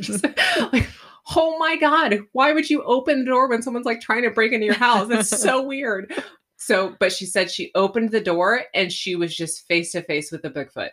[0.00, 0.24] Just
[0.72, 0.88] like,
[1.36, 4.52] oh my god, why would you open the door when someone's like trying to break
[4.52, 5.08] into your house?
[5.08, 6.12] That's so weird.
[6.64, 10.32] So, but she said she opened the door and she was just face to face
[10.32, 10.88] with the Bigfoot.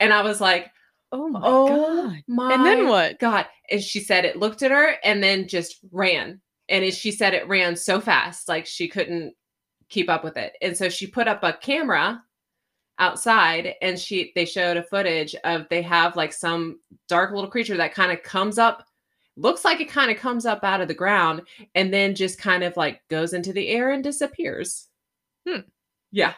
[0.00, 0.72] And I was like,
[1.12, 2.22] oh my oh god.
[2.26, 3.20] my And then what?
[3.20, 3.46] God.
[3.70, 6.40] And she said it looked at her and then just ran.
[6.68, 9.34] And it, she said it ran so fast, like she couldn't
[9.88, 10.54] keep up with it.
[10.62, 12.20] And so she put up a camera
[12.98, 17.76] outside and she they showed a footage of they have like some dark little creature
[17.76, 18.84] that kind of comes up
[19.38, 21.42] looks like it kind of comes up out of the ground
[21.74, 24.88] and then just kind of like goes into the air and disappears.
[25.48, 25.60] Hmm.
[26.12, 26.34] Yeah.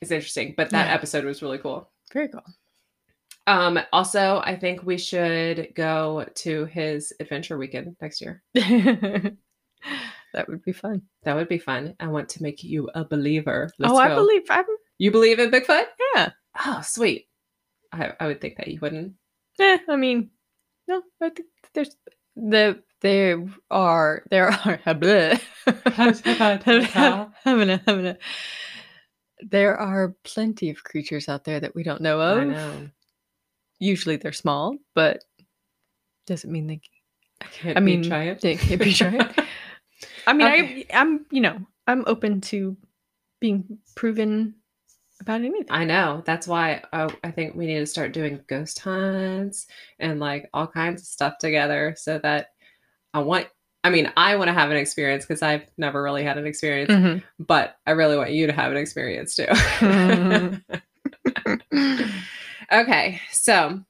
[0.00, 0.94] It's interesting, but that Yeah.
[0.94, 1.90] episode was really cool.
[2.12, 2.42] Very cool.
[3.46, 8.42] Um, also, I think we should go to his adventure weekend next year.
[8.54, 11.02] that would be fun.
[11.24, 11.94] That would be fun.
[12.00, 13.70] I want to make you a believer.
[13.78, 14.16] Let's oh, I go.
[14.16, 14.64] believe I'm
[14.98, 15.86] you believe in Bigfoot?
[16.14, 16.30] yeah.
[16.66, 17.26] Oh, sweet.
[17.92, 19.14] I, I would think that you wouldn't.
[19.58, 20.30] Eh, I mean,
[20.90, 21.96] no, I think there's
[22.36, 25.40] the there are there are bleh.
[27.44, 28.16] Hamina, hamina.
[29.40, 32.38] there are plenty of creatures out there that we don't know of.
[32.38, 32.88] I know.
[33.78, 35.24] Usually they're small, but
[36.26, 36.80] doesn't mean they
[37.52, 38.40] Can't I be mean, giant.
[38.42, 39.32] they can't be giant.
[40.26, 40.86] I mean, Okay.
[40.90, 42.76] I I'm you know I'm open to
[43.40, 44.54] being proven
[45.20, 45.66] about anything.
[45.70, 46.22] I know.
[46.24, 49.66] That's why I, I think we need to start doing ghost hunts
[49.98, 52.48] and like all kinds of stuff together so that
[53.12, 53.48] I want,
[53.82, 56.90] I mean, I want to have an experience because I've never really had an experience,
[56.90, 57.22] Mhm.
[57.38, 59.46] but I really want you to have an experience too.
[62.72, 63.20] okay.
[63.32, 63.80] So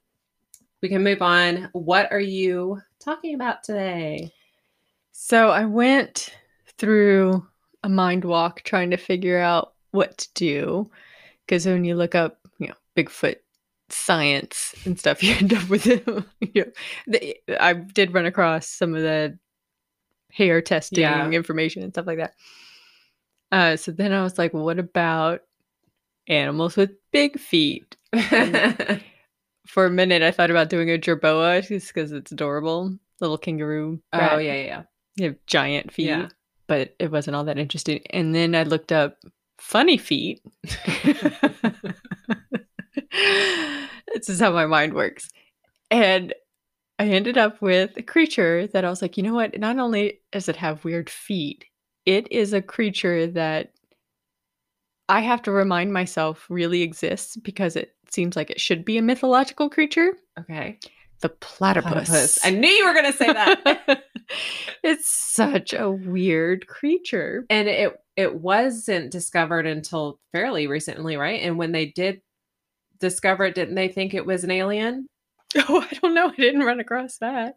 [0.83, 1.69] we can move on.
[1.73, 4.33] What are you talking about today?
[5.13, 6.35] So I went
[6.79, 7.47] through
[7.83, 10.91] a mind walk trying to figure out what to do.
[11.51, 13.35] Because when you look up, you know, Bigfoot
[13.89, 16.01] science and stuff, you end up with, you
[16.55, 16.65] know,
[17.09, 19.37] the, I did run across some of the
[20.31, 21.29] hair testing Yeah.
[21.31, 22.35] information and stuff like that.
[23.51, 25.41] Uh, so then I was like, well, what about
[26.29, 27.97] animals with big feet?
[29.67, 32.97] For a minute, I thought about doing a jerboa just because it's adorable.
[33.21, 34.01] Little kangaroo.
[34.13, 34.45] oh, rat.
[34.45, 34.83] yeah, yeah.
[35.17, 36.29] They have giant feet, Yeah.
[36.69, 38.03] but it wasn't all that interesting.
[38.11, 39.19] And then I looked up
[39.61, 40.43] funny feet.
[43.13, 45.31] this is how my mind works.
[45.91, 46.35] And
[46.99, 49.59] I ended up with a creature that I was like, you know what?
[49.59, 51.65] Not only does it have weird feet,
[52.07, 53.73] it is a creature that
[55.09, 59.03] I have to remind myself really exists because it seems like it should be a
[59.03, 60.13] mythological creature.
[60.39, 60.79] Okay.
[61.21, 62.09] The platypus.
[62.09, 62.45] Platypus.
[62.45, 64.05] I knew you were going to say that.
[64.83, 67.45] it's such a weird creature.
[67.51, 71.41] and it it wasn't discovered until fairly recently, right?
[71.43, 72.21] And when they did
[72.99, 75.07] discover it, didn't they think it was an alien?
[75.69, 76.29] Oh, I don't know.
[76.31, 77.57] I didn't run across that.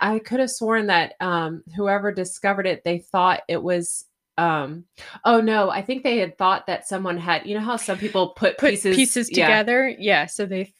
[0.00, 4.04] I could have sworn that um whoever discovered it, they thought it was
[4.38, 4.84] um
[5.24, 8.28] oh no, I think they had thought that someone had you know how some people
[8.28, 9.46] put, Put pieces pieces, yeah.
[9.46, 9.92] together.
[9.98, 10.26] Yeah.
[10.26, 10.72] So they,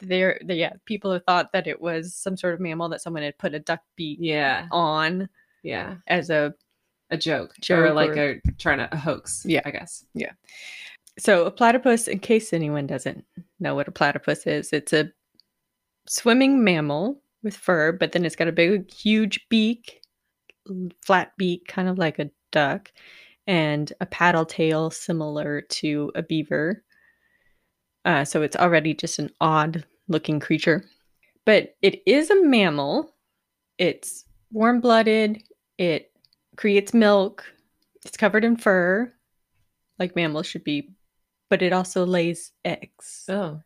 [0.00, 3.22] they're, they, yeah, people have thought that it was some sort of mammal that someone
[3.22, 4.66] had put a duck beak Yeah.
[4.70, 5.28] on
[5.62, 5.96] Yeah.
[6.06, 6.54] as a.
[7.12, 7.54] A joke.
[7.70, 9.42] or like or- a trying to a hoax.
[9.44, 9.62] Yeah.
[9.64, 10.04] I guess.
[10.14, 10.30] Yeah.
[11.18, 13.24] So a platypus, in case anyone doesn't
[13.58, 15.10] know what a platypus is, it's a
[16.06, 20.02] swimming mammal with fur, but then it's got a big, huge beak,
[21.04, 22.92] flat beak, kind of like a duck,
[23.46, 26.84] and a paddle tail similar to a beaver.
[28.04, 30.84] Uh, so it's already just an odd looking creature.
[31.44, 33.14] But it is a mammal.
[33.78, 35.42] It's warm blooded.
[35.78, 36.12] It
[36.56, 37.44] creates milk.
[38.04, 39.12] It's covered in fur,
[39.98, 40.90] like mammals should be.
[41.50, 43.60] But it also lays eggs, Oh.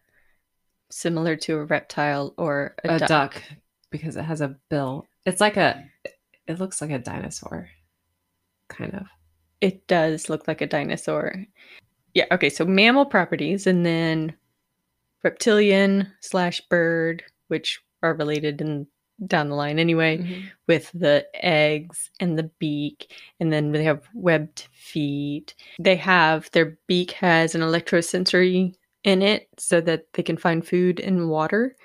[0.91, 3.09] similar to a reptile or a, A, duck.
[3.09, 3.43] duck.
[3.91, 5.07] because it has a bill.
[5.26, 5.85] It's like a
[6.47, 7.68] it looks like a dinosaur.
[8.68, 9.07] Kind of.
[9.61, 11.47] It does look like a dinosaur.
[12.14, 14.34] Yeah, okay, so mammal properties and then
[15.22, 18.86] reptilian slash bird, which are related and
[19.26, 20.42] down the line anyway, Mhm.
[20.66, 25.54] with the eggs and the beak, and then they have webbed feet.
[25.80, 30.98] They have their beak has an electrosensory in it so that they can find food
[31.00, 31.76] in water,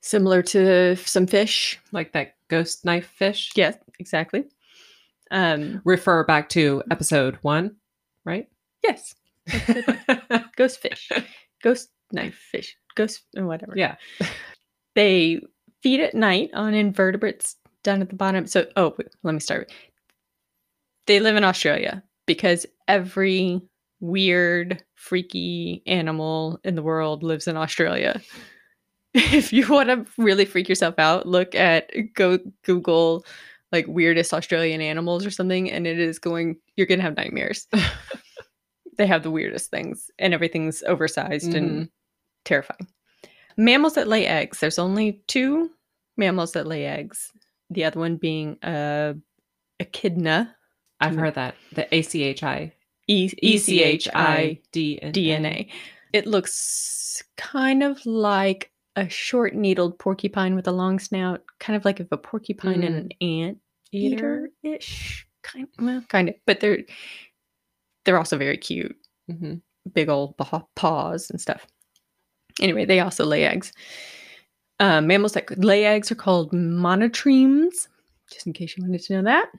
[0.00, 1.78] similar to some fish.
[1.92, 3.52] Like that ghost knife fish.
[3.54, 4.44] Yes, exactly.
[5.30, 7.76] Um, Refer back to episode one,
[8.24, 8.48] right?
[8.82, 9.14] yes,
[10.56, 11.10] ghost fish,
[11.62, 13.74] ghost knife fish, ghost whatever.
[13.76, 13.96] yeah.
[14.94, 15.40] They
[15.82, 18.46] feed at night on invertebrates down at the bottom.
[18.46, 19.72] So, oh, wait, let me start.
[21.08, 23.60] They live in Australia because every
[24.00, 28.20] weird, freaky animal in the world lives in Australia.
[29.14, 33.24] If you want to really freak yourself out, look at go Google
[33.72, 36.56] like weirdest Australian animals or something, and it is going.
[36.76, 37.66] You're gonna have nightmares.
[38.96, 41.84] They have the weirdest things, and everything's oversized and mm-hmm.
[42.44, 42.88] terrifying.
[43.56, 44.60] Mammals that lay eggs.
[44.60, 45.70] There's only two
[46.16, 47.32] mammals that lay eggs.
[47.70, 49.14] The other one being a
[49.80, 50.54] echidna,
[51.00, 51.54] I've heard that.
[51.74, 52.72] The ACHI.
[53.06, 55.68] E E C H I D DNA.
[56.12, 61.84] It looks kind of like a short needled porcupine with a long snout, kind of
[61.84, 62.98] like if a porcupine and mm.
[62.98, 63.58] an ant
[63.92, 65.26] eater ish.
[65.42, 66.36] Kind well, kind of.
[66.46, 66.84] But they're
[68.04, 68.96] they're also very cute.
[69.30, 69.60] Mhm.
[69.92, 71.66] Big old paw- paws and stuff.
[72.60, 73.72] Anyway, they also lay eggs.
[74.80, 77.88] Uh, mammals that lay eggs are called monotremes,
[78.30, 79.50] just in case you wanted to know that.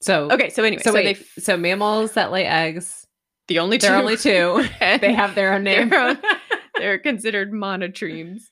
[0.00, 3.06] So Okay, so anyway, So, so, wait, they so mammals that lay eggs,
[3.48, 4.64] the only there two are only two.
[4.80, 5.88] they have their own name.
[5.90, 6.18] Their own-
[6.76, 8.42] they're considered monotremes.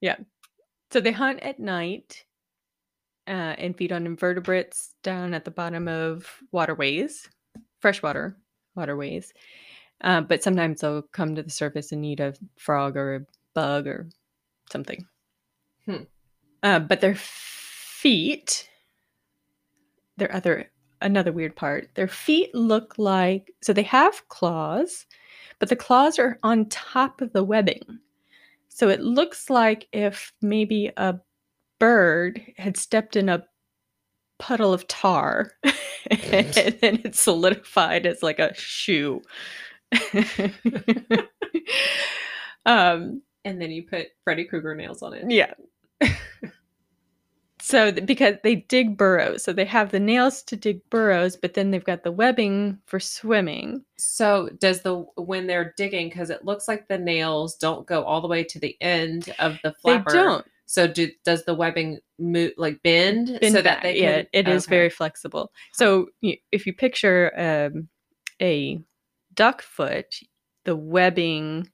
[0.00, 0.16] Yeah.
[0.90, 2.24] So they hunt at night
[3.26, 7.28] uh, and feed on invertebrates down at the bottom of waterways,
[7.80, 8.36] freshwater
[8.74, 9.32] waterways.
[10.02, 13.86] Uh, but sometimes they'll come to the surface and eat a frog or a bug
[13.86, 14.08] or
[14.70, 15.06] something.
[15.86, 16.04] Hmm.
[16.62, 18.68] Uh, but their feet,
[20.16, 20.70] their other
[21.00, 25.06] another weird part, their feet look like so they have claws,
[25.58, 27.98] but the claws are on top of the webbing.
[28.68, 31.20] So it looks like if maybe a
[31.78, 33.44] bird had stepped in a
[34.42, 35.52] puddle of tar
[36.10, 39.22] and then it solidified as like a shoe.
[42.66, 45.30] um and then you put Freddy Krueger nails on it.
[45.30, 45.54] yeah.
[47.60, 51.54] so th- because they dig burrows, so they have the nails to dig burrows, but
[51.54, 53.84] then they've got the webbing for swimming.
[53.96, 58.20] So does the when they're digging because it looks like the nails don't go all
[58.20, 60.10] the way to the end of the flapper.
[60.10, 63.82] They don't So do, does the webbing move like bend, bend so that back.
[63.82, 64.26] they yeah, can?
[64.32, 64.70] it is okay.
[64.74, 65.52] very flexible.
[65.74, 67.88] So if you picture um,
[68.40, 68.80] a
[69.34, 70.06] duck foot,
[70.64, 71.68] the webbing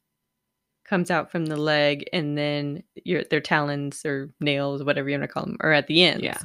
[0.85, 5.23] comes out from the leg, and then your their talons or nails, whatever you want
[5.31, 6.25] to call them, are at the ends.
[6.25, 6.39] Yeah.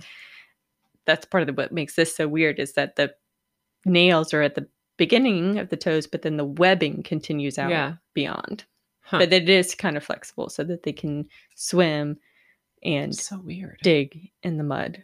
[1.08, 3.16] that's part of the, what makes this so weird is that the
[3.84, 7.94] nails are at the beginning of the toes, but then the webbing continues out Yeah.
[8.14, 8.64] beyond.
[9.02, 9.18] Huh.
[9.18, 12.20] But it is kind of flexible so that they can swim
[12.84, 13.78] and so weird.
[13.84, 15.04] dig in the mud.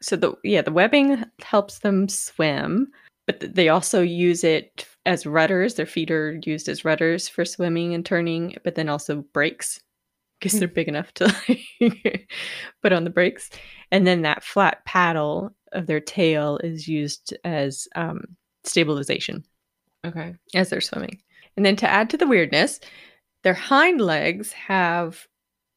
[0.00, 2.88] So the yeah, the webbing helps them swim,
[3.26, 5.74] but th- they also use it as rudders.
[5.74, 9.80] Their feet are used as rudders for swimming and turning, but then also brakes
[10.40, 11.24] because they're big enough to
[11.80, 12.28] like,
[12.82, 13.50] put on the brakes.
[13.90, 18.22] And then that flat paddle of their tail is used as um,
[18.62, 19.44] stabilization
[20.06, 20.36] Okay.
[20.54, 21.20] as they're swimming.
[21.56, 22.78] And then to add to the weirdness,
[23.42, 25.26] their hind legs have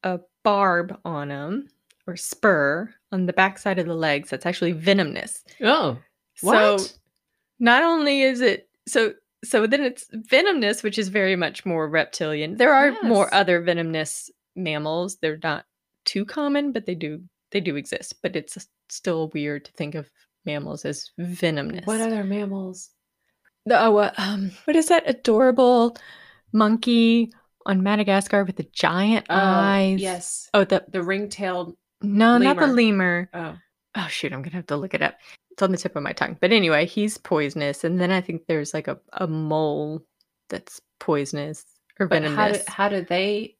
[0.03, 1.67] a barb on them
[2.07, 5.43] or spur on the backside of the legs that's actually venomous.
[5.63, 5.97] Oh,
[6.35, 6.77] So
[7.59, 9.13] not only is it so
[9.43, 12.57] so then it's venomous, which is very much more reptilian.
[12.57, 15.17] There are more other venomous mammals.
[15.17, 15.65] They're not
[16.05, 18.15] too common, but they do they do exist.
[18.21, 18.57] But it's
[18.89, 20.09] still weird to think of
[20.45, 21.85] mammals as venomous.
[21.85, 22.89] what other mammals?
[23.65, 25.95] The, oh, uh, um, what is that adorable
[26.51, 27.31] monkey
[27.65, 30.01] on Madagascar with the giant oh, eyes?
[30.01, 31.75] yes, Oh, the the ring-tailed.
[32.01, 32.75] no, not the lemur.
[32.75, 33.29] lemur.
[33.33, 33.57] Oh,
[33.95, 35.15] Oh shoot, I'm gonna have to look it up.
[35.51, 36.37] It's on the tip of my tongue.
[36.39, 40.01] But anyway, he's poisonous, and then I think there's like a, a mole
[40.49, 41.65] that's poisonous
[41.99, 43.55] or but how do, how do they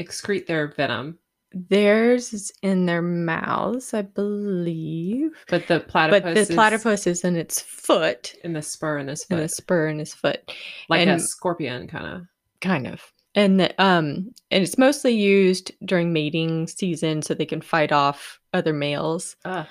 [0.00, 1.18] excrete their venom?
[1.52, 5.30] Theirs is in their mouths, I believe.
[5.48, 9.08] But the platypus, but the is platypus is in its foot, in the spur in
[9.08, 9.34] his foot.
[9.36, 10.50] in the spur in his foot.
[10.88, 12.22] like a scorpion, kind of.
[12.60, 13.02] kind of
[13.34, 18.72] and um and it's mostly used during mating season so they can fight off other
[18.72, 19.36] males.
[19.44, 19.68] Ah,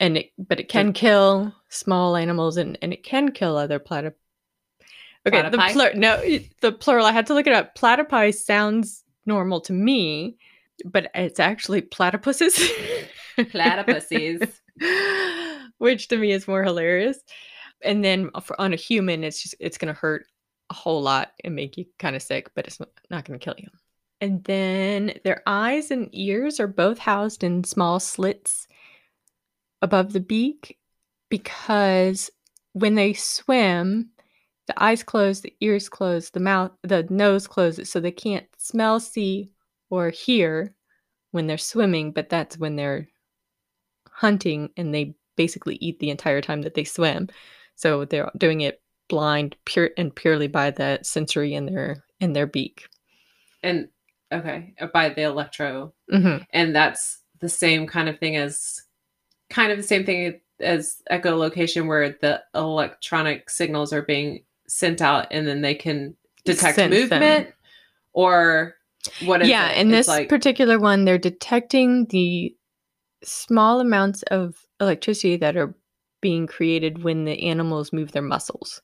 [0.00, 4.14] and it but it can kill small animals and and it can kill other platyp
[5.26, 6.20] okay the plur- no
[6.60, 7.74] the plural i had to look it up.
[7.74, 10.36] Platypi sounds normal to me
[10.84, 12.58] but it's actually platypuses.
[13.38, 14.52] Platypuses.
[15.78, 17.18] which to me is more hilarious.
[17.82, 20.26] And then for, on a human it's just it's going to hurt
[20.74, 23.54] a whole lot and make you kind of sick but it's not going to kill
[23.58, 23.68] you
[24.20, 28.66] and then their eyes and ears are both housed in small slits
[29.82, 30.78] above the beak
[31.28, 32.30] because
[32.72, 34.10] when they swim
[34.66, 38.98] the eyes close the ears close the mouth the nose closes so they can't smell
[38.98, 39.50] see
[39.90, 40.74] or hear
[41.30, 43.08] when they're swimming but that's when they're
[44.10, 47.28] hunting and they basically eat the entire time that they swim.
[47.74, 52.46] So they're doing it blind pure and purely by the sensory in their in their
[52.46, 52.86] beak.
[53.62, 53.88] and
[54.32, 58.80] okay, uh, by the electro, hmm and that's the same kind of thing as,
[59.50, 65.26] kind of the same thing as echolocation, where the electronic signals are being sent out,
[65.30, 66.90] and then they can detect Sense them.
[66.90, 67.48] movement,
[68.12, 68.76] or
[69.26, 69.78] what Yeah, it?
[69.78, 72.54] in It's this like particular one, they're detecting the
[73.22, 75.74] small amounts of electricity that are
[76.20, 78.80] being created when the animals move their muscles.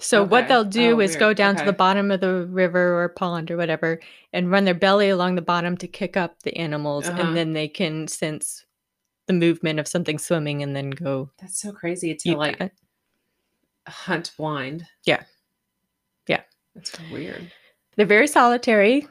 [0.00, 1.36] So what they'll do Oh, is go weird.
[1.38, 4.00] down to the bottom of the river or pond or whatever
[4.32, 7.20] and run their belly along the bottom to kick up the animals Uh-huh.
[7.20, 8.64] and then they can sense
[9.26, 12.72] the movement of something swimming and then go That's so crazy to like that.
[13.88, 14.86] hunt blind.
[15.04, 15.24] Yeah.
[16.28, 16.42] Yeah.
[16.74, 17.50] That's weird.
[17.96, 19.06] They're very solitary.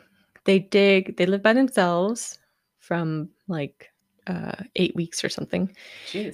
[0.46, 2.40] They dig, they live by themselves
[2.80, 3.92] from like
[4.28, 5.76] uh, eight weeks or something.
[6.08, 6.34] Jeez.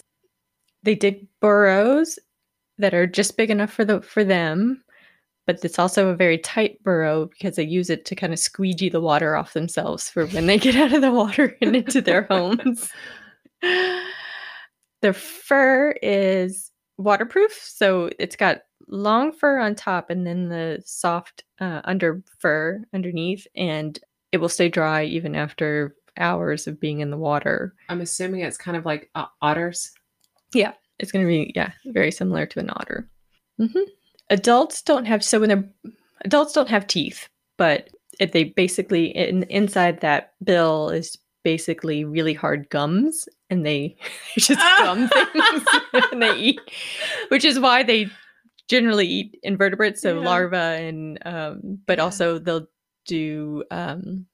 [0.83, 2.19] They dig burrows
[2.77, 4.83] that are just big enough for the for them,
[5.45, 8.89] but it's also a very tight burrow because they use it to kind of squeegee
[8.89, 12.23] the water off themselves for when they get out of the water and into their
[12.29, 12.89] homes.
[15.01, 21.43] Their fur is waterproof, so it's got long fur on top and then the soft
[21.59, 23.99] uh, under fur underneath, and
[24.31, 27.73] it will stay dry even after hours of being in the water.
[27.89, 29.91] I'm assuming it's kind of like uh, otters.
[31.03, 33.07] It's going to be yeah, very similar to an otter.
[33.59, 33.67] hmm
[34.29, 35.69] Adults don't have so when they're
[36.25, 37.27] adults don't have teeth,
[37.57, 37.89] but
[38.19, 43.95] it, they basically in, inside that bill is basically really hard gums, and they
[44.37, 45.61] just gum things
[46.11, 46.59] and they eat,
[47.27, 48.09] which is why they
[48.69, 50.25] generally eat invertebrates, so Yeah.
[50.25, 52.05] larvae and um, but Yeah.
[52.05, 52.67] also they'll
[53.05, 54.25] do um,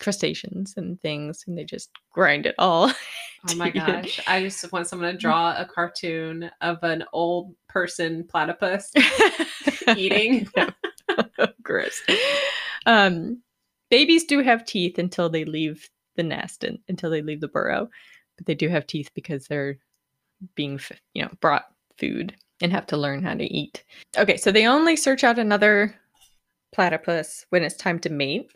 [0.00, 2.90] crustaceans and things, and they just grind it all.
[3.48, 4.02] Oh my to eat it.
[4.02, 4.20] gosh.
[4.26, 8.90] I just want someone to draw a cartoon of an old person platypus
[9.96, 10.48] eating.
[11.62, 12.02] Gross.
[12.86, 13.42] Um,
[13.90, 17.88] babies do have teeth until they leave the nest and until they leave the burrow,
[18.36, 19.78] but they do have teeth because they're
[20.54, 20.80] being,
[21.12, 21.66] you know, brought
[21.98, 23.84] food and have to learn how to eat.
[24.16, 25.94] Okay, so they only search out another
[26.72, 28.50] platypus when it's time to mate,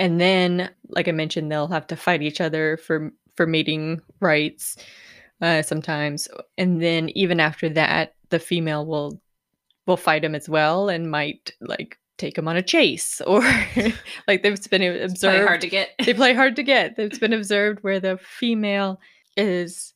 [0.00, 4.76] and then, like I mentioned, they'll have to fight each other for for mating rights
[5.40, 6.28] uh, sometimes,
[6.58, 9.20] and then even after that, the female will
[9.86, 13.40] will fight him as well and might like take him on a chase or
[14.28, 15.90] like there's been Play observed hard to get.
[16.04, 19.00] they play hard to get it's been observed where the female
[19.36, 19.94] is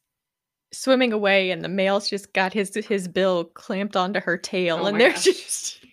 [0.73, 4.87] swimming away and the male's just got his his bill clamped onto her tail Oh
[4.87, 5.25] and they're gosh.
[5.25, 5.85] just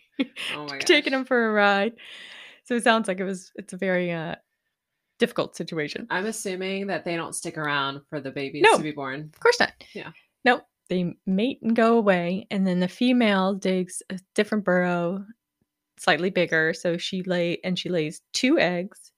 [0.56, 1.94] Oh taking him for a ride
[2.64, 4.36] so it sounds like it was it's a very uh
[5.22, 8.76] difficult situation I'm assuming that they don't stick around for the babies No.
[8.78, 9.30] to be born.
[9.34, 9.72] Of course not.
[9.94, 10.12] Yeah.
[10.44, 10.64] Nope.
[10.90, 15.24] They mate and go away, and then the female digs a different burrow,
[15.98, 16.74] slightly bigger.
[16.74, 19.12] So she lay and she lays two eggs.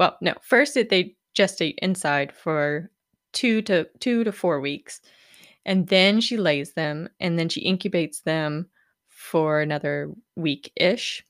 [0.00, 0.34] Well, no.
[0.42, 2.90] First, it, they gestate inside for
[3.32, 5.00] two to two to four weeks,
[5.64, 8.66] and then she lays them, and then she incubates them
[9.08, 11.24] for another week ish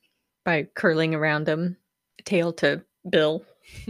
[0.46, 1.76] by curling around them,
[2.24, 3.44] tail to bill.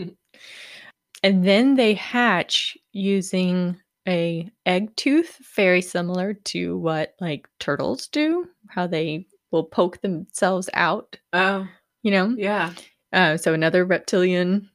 [1.23, 8.47] and then they hatch using a egg tooth very similar to what like turtles do
[8.69, 11.67] how they will poke themselves out Oh,
[12.03, 12.73] you know yeah.
[13.13, 14.69] uh, so another reptilian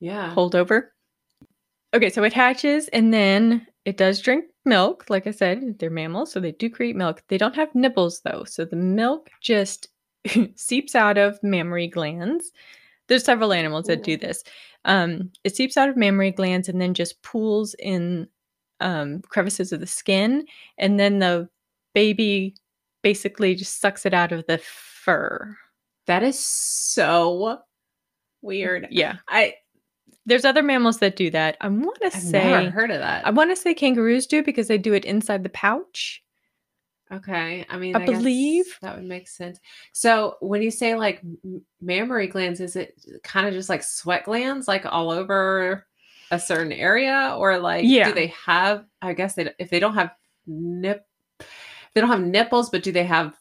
[0.00, 0.32] Yeah.
[0.34, 0.88] holdover
[1.94, 6.32] okay so it hatches and then it does drink milk like i said they're mammals
[6.32, 9.88] so they do create milk they don't have nipples though so the milk just
[10.54, 12.50] seeps out of mammary glands
[13.10, 14.42] there's several animals that do this
[14.86, 18.26] um, it seeps out of mammary glands and then just pools in
[18.80, 20.46] um, crevices of the skin
[20.78, 21.46] and then the
[21.94, 22.54] baby
[23.02, 25.54] basically just sucks it out of the fur
[26.06, 27.58] That is so
[28.40, 28.86] weird.
[28.90, 29.54] yeah I
[30.26, 33.26] there's other mammals that do that i want to say never heard of that.
[33.26, 36.22] I want to say kangaroos do because they do it inside the pouch.
[37.12, 37.66] Okay.
[37.68, 39.58] I mean, I I, believe- that would make sense.
[39.92, 41.20] So when you say like
[41.80, 42.94] mammary glands, is it
[43.24, 45.86] kind of just like sweat glands, like all over
[46.30, 48.08] a certain area, or like Yeah.
[48.08, 48.84] do they have?
[49.02, 50.12] I guess they if they don't have
[50.46, 51.04] nip,
[51.94, 53.34] they don't have nipples, but do they have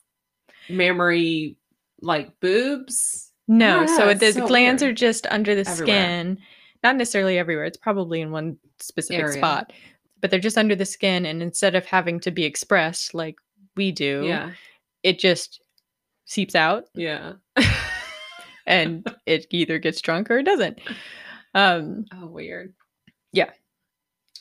[0.70, 1.58] mammary
[2.02, 3.32] like boobs?
[3.48, 4.92] No, Oh, so the so glands weird.
[4.92, 5.76] are just under the Everywhere.
[5.96, 6.38] skin,
[6.84, 7.66] not necessarily everywhere.
[7.66, 9.34] It's probably in one specific Area.
[9.38, 9.74] spot,
[10.22, 11.26] but they're just under the skin.
[11.26, 13.36] And instead of having to be expressed like
[13.80, 14.52] we do, Yeah.
[15.04, 15.62] it just
[16.26, 17.34] seeps out Yeah.
[18.68, 20.80] and it either gets drunk or it doesn't.
[21.56, 22.74] Um, Oh, weird.
[23.32, 23.50] Yeah.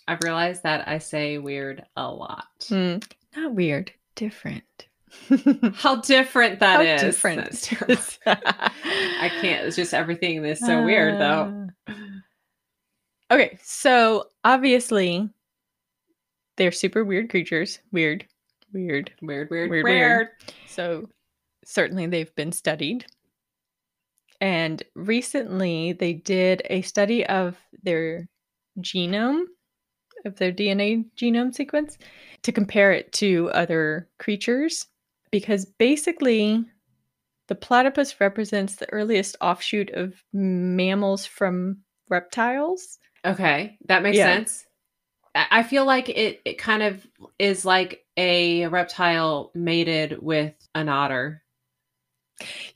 [0.09, 2.47] I've realized that I say weird a lot.
[2.63, 3.03] mm,
[3.37, 4.65] not weird, different.
[5.75, 7.01] How different that How is.
[7.03, 7.45] different.
[7.45, 8.03] That's terrible.
[8.27, 9.67] I can't.
[9.67, 11.69] It's just everything is so weird, though.
[11.87, 11.95] Uh,
[13.31, 15.29] Okay, so obviously
[16.57, 17.79] they're super weird creatures.
[17.93, 18.27] Weird,
[18.87, 19.13] weird.
[19.23, 20.29] Weird, weird, Weird, weird.
[20.67, 21.09] So
[21.65, 23.07] certainly they've been studied.
[24.41, 28.29] And recently they did a study of their
[28.81, 29.43] genome,
[30.25, 31.99] of their DNA genome sequence,
[32.43, 34.87] to compare it to other creatures.
[35.31, 36.65] because basically
[37.49, 42.99] the platypus represents the earliest offshoot of mammals from reptiles.
[43.27, 44.37] Okay, that makes Yeah.
[44.37, 44.65] sense.
[45.35, 47.07] I feel like it, it kind of
[47.39, 51.43] is like a reptile mated with an otter,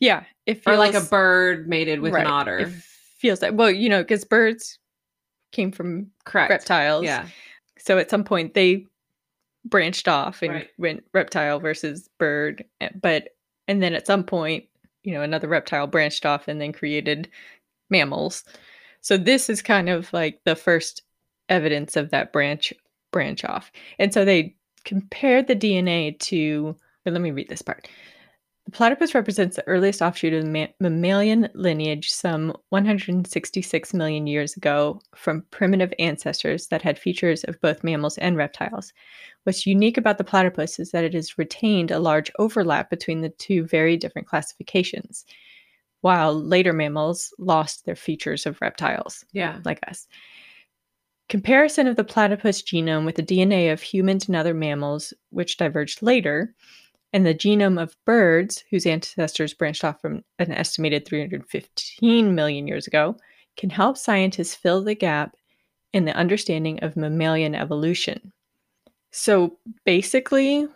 [0.00, 2.58] Yeah, it or feels like a bird mated with right, an otter.
[2.58, 2.68] It
[3.18, 4.78] feels like well, you know, because birds
[5.52, 6.50] came from Correct.
[6.50, 7.04] reptiles.
[7.04, 7.26] Yeah.
[7.78, 8.86] So at some point they
[9.64, 10.70] branched off and Right.
[10.78, 13.28] went reptile versus bird, eh, but
[13.68, 14.64] and then at some point,
[15.04, 17.28] you know, another reptile branched off and then created
[17.90, 18.44] mammals.
[19.00, 21.02] So this is kind of like the first
[21.52, 22.72] evidence of that branch
[23.12, 23.70] branch off.
[23.98, 26.74] And so they compared the DNA to
[27.06, 27.88] let me read this part.
[28.66, 34.56] The platypus represents the earliest offshoot of the ma- mammalian lineage some 166 million years
[34.56, 38.92] ago from primitive ancestors that had features of both mammals and reptiles.
[39.42, 43.30] What's unique about the platypus is that it has retained a large overlap between the
[43.30, 45.24] two very different classifications,
[46.02, 49.58] while later mammals lost their features of reptiles Yeah.
[49.64, 50.06] like us.
[51.32, 56.02] Comparison of the platypus genome with the DNA of humans and other mammals, which diverged
[56.02, 56.54] later,
[57.14, 62.86] and the genome of birds, whose ancestors branched off from an estimated 315 million years
[62.86, 63.16] ago,
[63.56, 65.34] can help scientists fill the gap
[65.94, 68.30] in the understanding of mammalian evolution.
[69.10, 69.56] So
[69.86, 70.68] basically,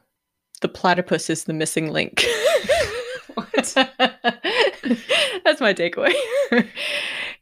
[0.63, 2.25] the platypus is the missing link.
[3.53, 3.75] That's
[5.61, 6.15] my takeaway.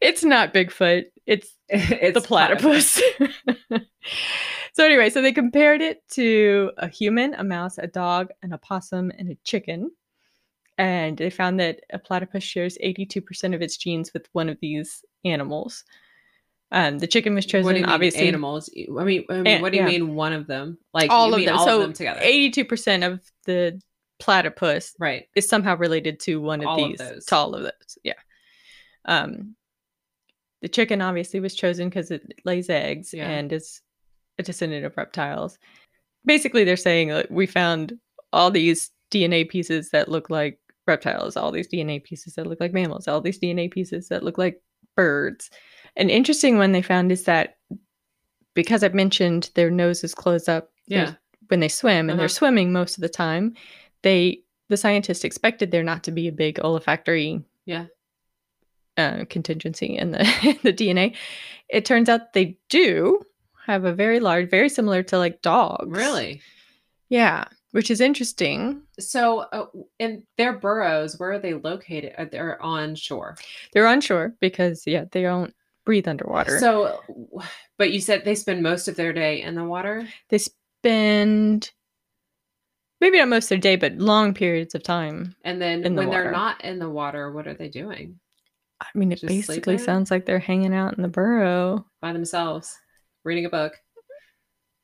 [0.00, 1.04] it's not Bigfoot.
[1.26, 3.00] It's it's the platypus.
[4.74, 9.10] so anyway, so they compared it to a human, a mouse, a dog, an opossum,
[9.18, 9.90] and a chicken.
[10.76, 15.04] And they found that a platypus shares 82% of its genes with one of these
[15.24, 15.84] animals.
[16.72, 18.26] Um, the chicken was chosen, What do you mean, obviously.
[18.26, 18.68] animals.
[18.76, 19.88] I mean, I mean An- what do you yeah.
[19.88, 20.78] mean one of them?
[20.92, 21.56] Like all of them.
[21.56, 22.20] all so of them together.
[22.20, 23.80] 82% of the
[24.18, 25.28] platypus right.
[25.36, 27.24] is somehow related to one of All of these those.
[27.26, 28.12] to all of those yeah
[29.06, 29.54] um
[30.64, 33.28] the chicken obviously was chosen because it lays eggs Yeah.
[33.28, 33.82] and is
[34.38, 35.58] a descendant of reptiles
[36.24, 37.98] basically they're saying like, we found
[38.32, 42.72] all these dna pieces that look like reptiles all these dna pieces that look like
[42.72, 44.62] mammals all these dna pieces that look like
[44.96, 45.50] birds
[45.96, 47.56] an interesting one they found is that
[48.54, 51.12] because i've mentioned their noses close up Yeah.
[51.48, 52.20] when they swim and Uh-huh.
[52.20, 53.52] they're swimming most of the time
[54.02, 54.40] they
[54.70, 57.86] the scientists expected there not to be a big olfactory Yeah.
[58.96, 60.18] Uh, contingency in the
[60.62, 61.16] the DNA.
[61.68, 63.20] It turns out they do
[63.66, 65.86] have a very large, very similar to like dogs.
[65.88, 66.42] Really?
[67.08, 68.82] Yeah, which is interesting.
[68.98, 69.66] So, uh,
[69.98, 72.14] in their burrows, where are they located?
[72.16, 73.36] Uh, They're on shore.
[73.72, 76.58] They're on shore because yeah, they don't breathe underwater.
[76.58, 77.00] So,
[77.78, 80.06] but you said they spend most of their day in the water.
[80.30, 81.72] they spend
[83.00, 85.34] maybe not most of their day, but long periods of time.
[85.44, 88.18] And then the when they're not in the water, what are they doing
[88.80, 89.84] I mean, it Just basically sleeping?
[89.84, 91.86] sounds like they're hanging out in the burrow.
[92.02, 92.76] by themselves,
[93.24, 93.72] reading a book?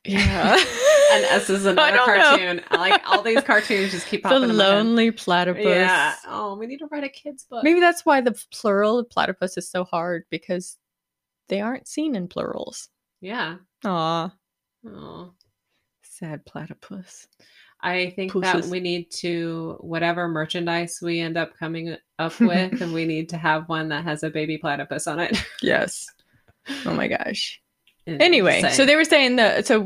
[0.05, 0.57] Yeah.
[1.13, 2.23] And this is another don't know.
[2.29, 2.61] cartoon.
[2.69, 4.75] I like all these cartoons just keep the popping in my head.
[4.77, 5.65] lonely platypus.
[5.65, 6.15] Yeah.
[6.25, 7.65] Oh, we need to write a kids book.
[7.65, 10.77] Maybe that's why the plural of platypus is so hard because
[11.49, 12.87] they aren't seen in plurals.
[13.19, 13.57] Yeah.
[13.83, 14.31] Aw,
[14.87, 15.33] Oh.
[16.03, 17.27] sad platypus.
[17.83, 22.93] I think that we need to whatever merchandise we end up coming up with, and
[22.93, 25.43] we need to have one that has a baby platypus on it.
[25.61, 26.05] Yes.
[26.85, 27.59] Oh my gosh.
[28.05, 29.81] And Anyway, so they were saying that so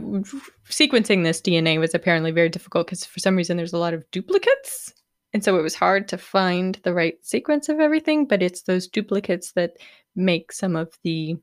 [0.70, 4.09] sequencing this DNA was apparently very difficult because for some reason there's a lot of
[4.12, 4.93] duplicates.
[5.34, 8.88] And so it was hard to find the right sequence of everything, but it's those
[8.88, 9.74] duplicates that
[10.16, 11.36] make some of the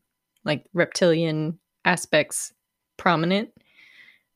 [0.45, 2.55] like reptilian aspects
[2.97, 3.51] prominent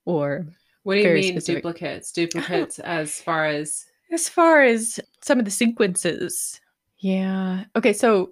[0.05, 0.47] or
[0.86, 1.62] what do you mean specific.
[1.62, 2.12] duplicates?
[2.12, 6.60] Duplicates as far as As far as some of the sequences,
[6.98, 7.64] yeah.
[7.76, 8.30] Okay, so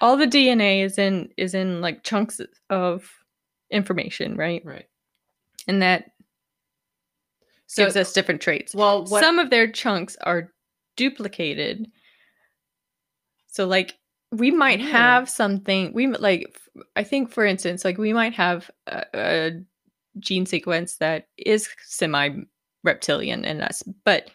[0.00, 3.10] all the DNA is in is in like chunks of
[3.70, 4.62] information, right?
[4.64, 4.86] right.
[5.68, 6.12] And that
[7.66, 8.74] So gives us different traits.
[8.74, 10.52] well, what Some of their chunks are
[10.96, 11.86] duplicated.
[13.48, 13.96] So like
[14.32, 14.84] we might Oh.
[14.84, 16.56] have something we like
[16.94, 19.50] I think for instance like we might have a, a
[20.18, 22.30] gene sequence that is semi
[22.84, 24.30] reptilian in us, but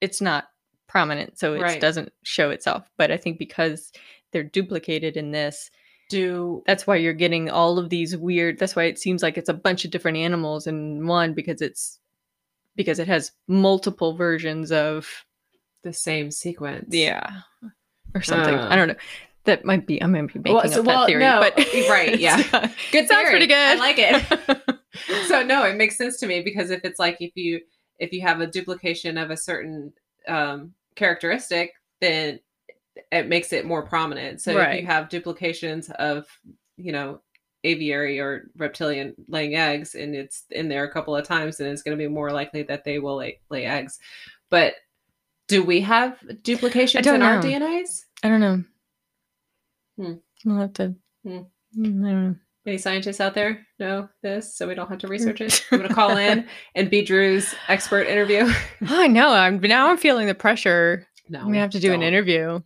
[0.00, 0.48] it's not
[0.88, 1.80] prominent so it Right.
[1.80, 2.88] doesn't show itself.
[2.96, 3.92] But I think because
[4.32, 5.70] they're duplicated in this
[6.08, 9.48] do that's why you're getting all of these weird that's why it seems like it's
[9.48, 11.98] a bunch of different animals in one because it's
[12.76, 15.08] because it has multiple versions of
[15.82, 16.94] the same sequence?
[16.94, 17.40] yeah
[18.14, 18.68] or something Uh.
[18.70, 18.94] i don't know
[19.46, 21.56] that might be i might be making Well, so- up that well, theory no, but
[21.88, 22.36] right, yeah.
[22.92, 23.56] Good sounds pretty good.
[23.56, 24.78] I like it.
[25.26, 27.60] so no, it makes sense to me because if it's like if you
[27.98, 29.92] if you have a duplication of a certain
[30.28, 32.40] um, characteristic, then
[33.12, 34.40] it makes it more prominent.
[34.40, 36.26] So if you have duplications of,
[36.76, 37.20] you know,
[37.64, 41.82] aviary or reptilian laying eggs, and it's in there a couple of times, then it's
[41.82, 43.98] going to be more likely that they will lay, lay eggs.
[44.50, 44.74] But
[45.48, 47.40] do we have duplications in our.
[47.40, 48.04] DNAs?
[48.22, 48.64] I don't know.
[49.98, 50.12] Hmm.
[50.44, 50.94] We'll have to.
[51.24, 51.38] Hmm.
[51.76, 52.36] Mm, I don't know.
[52.66, 55.64] Any scientists out there know this, so we don't have to research it?
[55.70, 58.52] I'm going to call in and be Dru's expert interview.
[58.88, 59.30] I know.
[59.30, 59.88] I'm now.
[59.88, 61.06] I'm feeling the pressure.
[61.28, 62.08] No, I'm gonna have to do an don't.
[62.08, 62.60] interview.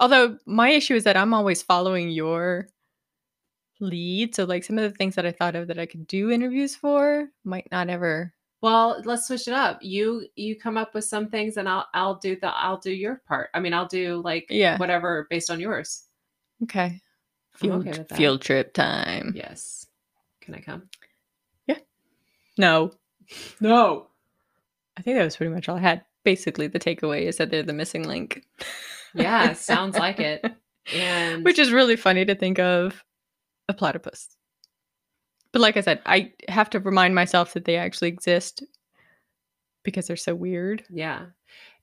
[0.00, 2.68] Although my issue is that I'm always following your
[3.80, 6.30] lead, so like some of the things that I thought of that I could do
[6.30, 8.32] interviews for might not ever.
[8.62, 9.78] Well, let's switch it up.
[9.82, 13.22] You you come up with some things, and I'll I'll do the I'll do your
[13.28, 13.50] part.
[13.54, 14.76] I mean, I'll do like Yeah.
[14.78, 16.02] whatever based on yours.
[16.64, 17.00] Okay.
[17.56, 19.32] Field okay field trip time.
[19.34, 19.86] Yes.
[20.40, 20.84] Can I come?
[21.66, 21.78] Yeah.
[22.58, 22.92] No,
[23.60, 24.06] No.
[24.96, 26.04] I think that was pretty much all I had.
[26.24, 28.42] Basically, the takeaway is that they're the missing link.
[29.14, 30.44] Yeah, sounds like it.
[30.94, 33.04] And Which is really funny to think of
[33.68, 34.28] a platypus.
[35.52, 38.62] But like I said, I have to remind myself that they actually exist
[39.84, 40.84] because they're so weird.
[40.90, 41.26] yeah,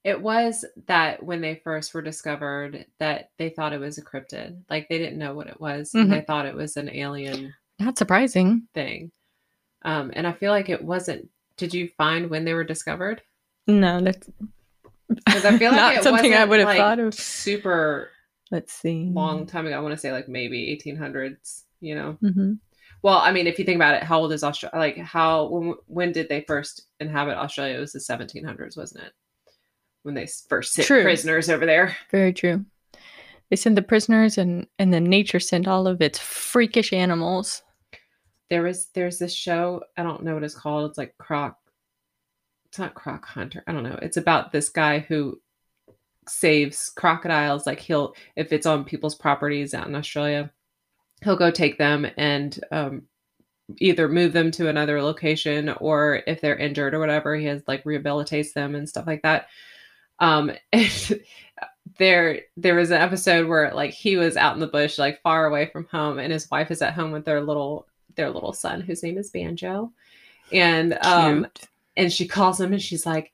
[0.03, 4.61] it was that when they first were discovered, that they thought it was a cryptid.
[4.69, 5.93] Like they didn't know what it was.
[5.93, 8.67] and They thought it was an alien Not surprising.
[8.73, 9.11] thing.
[9.83, 11.29] Um, and I feel like it wasn't.
[11.57, 13.21] Did you find when they were discovered?
[13.67, 14.29] No, that's
[15.07, 17.13] Because I feel like not it something I would have like, thought of.
[17.13, 18.09] super
[18.51, 19.09] Let's see.
[19.13, 19.75] long time ago.
[19.77, 21.63] I want to say like maybe 1800s.
[21.79, 22.11] You know.
[22.21, 22.53] hmm
[23.01, 24.77] Well, I mean, if you think about it, how old is Australia?
[24.79, 27.77] Like, how when, when did they first inhabit Australia?
[27.77, 29.13] It was the 1700s, wasn't it?
[30.03, 31.03] When they first sent True.
[31.03, 31.95] prisoners over there.
[32.11, 32.65] Very true.
[33.49, 37.61] They send the prisoners, and and then nature sent all of its freakish animals.
[38.49, 39.83] There was there's this show.
[39.97, 40.89] I don't know what it's called.
[40.89, 41.57] It's like Croc.
[42.65, 43.63] It's not Croc Hunter.
[43.67, 43.99] I don't know.
[44.01, 45.39] It's about this guy who
[46.27, 47.65] saves crocodiles.
[47.65, 50.51] Like he'll if it's on people's properties out in Australia,
[51.23, 53.03] he'll go take them and um,
[53.77, 57.83] either move them to another location or if they're injured or whatever, he has like
[57.83, 59.47] rehabilitates them and stuff like that.
[60.19, 61.21] Um, and
[61.97, 65.45] there there was an episode where like he was out in the bush, like far
[65.45, 68.81] away from home, and his wife is at home with their little their little son,
[68.81, 69.91] whose name is Banjo,
[70.51, 71.69] and um, Cute.
[71.97, 73.31] and she calls him and she's like,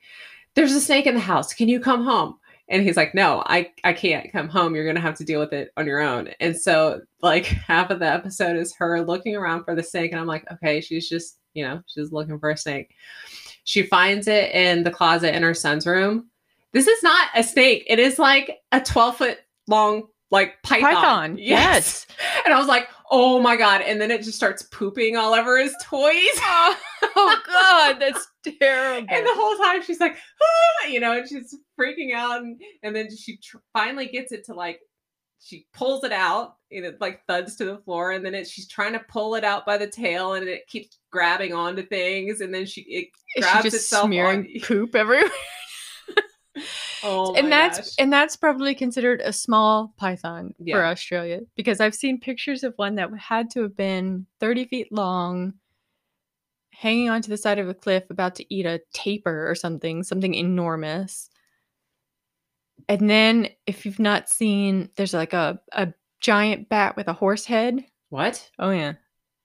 [0.56, 1.54] "There's a snake in the house.
[1.54, 2.38] Can you come home?"
[2.68, 4.76] And he's like, "No, I I can't come home.
[4.76, 8.00] You're gonna have to deal with it on your own." And so like half of
[8.00, 11.38] the episode is her looking around for the snake, and I'm like, okay, she's just
[11.54, 12.94] you know she's looking for a snake.
[13.64, 16.30] She finds it in the closet in her son's room.
[16.74, 17.86] This is not a snake.
[17.88, 19.38] It is like a 12 foot
[19.68, 20.94] long like python.
[20.94, 22.06] Python, yes.
[22.46, 23.82] And I was like, oh my god!
[23.82, 26.12] And then it just starts pooping all over his toys.
[27.16, 28.28] oh God, that's
[28.60, 29.08] terrible.
[29.10, 32.42] And the whole time she's like, ah, you know, and she's freaking out.
[32.42, 34.80] And, and then she tr- finally gets it to like,
[35.42, 38.12] she pulls it out and it like thuds to the floor.
[38.12, 41.00] And then it, she's trying to pull it out by the tail and it keeps
[41.12, 42.42] grabbing onto things.
[42.42, 43.08] And then she, it
[43.42, 45.30] grabs she itself smearing on- poop everywhere.
[47.04, 47.96] Oh and that's gosh.
[48.00, 52.96] and that's probably considered a small python for Australia because I've seen pictures of one
[52.96, 55.54] that had to have been 30 feet long,
[56.72, 60.34] hanging onto the side of a cliff, about to eat a tapir or something, something
[60.34, 61.30] enormous.
[62.88, 67.46] And then, if you've not seen, there's like a, a giant bat with a horse
[67.46, 67.86] head.
[68.10, 68.50] what?
[68.58, 68.94] Oh, yeah.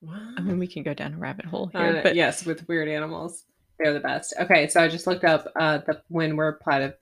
[0.00, 0.18] What?
[0.36, 2.00] I mean, we can go down a rabbit hole Uh, here.
[2.02, 3.44] but yes, with weird animals.
[3.78, 4.34] They're the best.
[4.40, 6.94] Okay, so I just looked up uh, the when were platyp-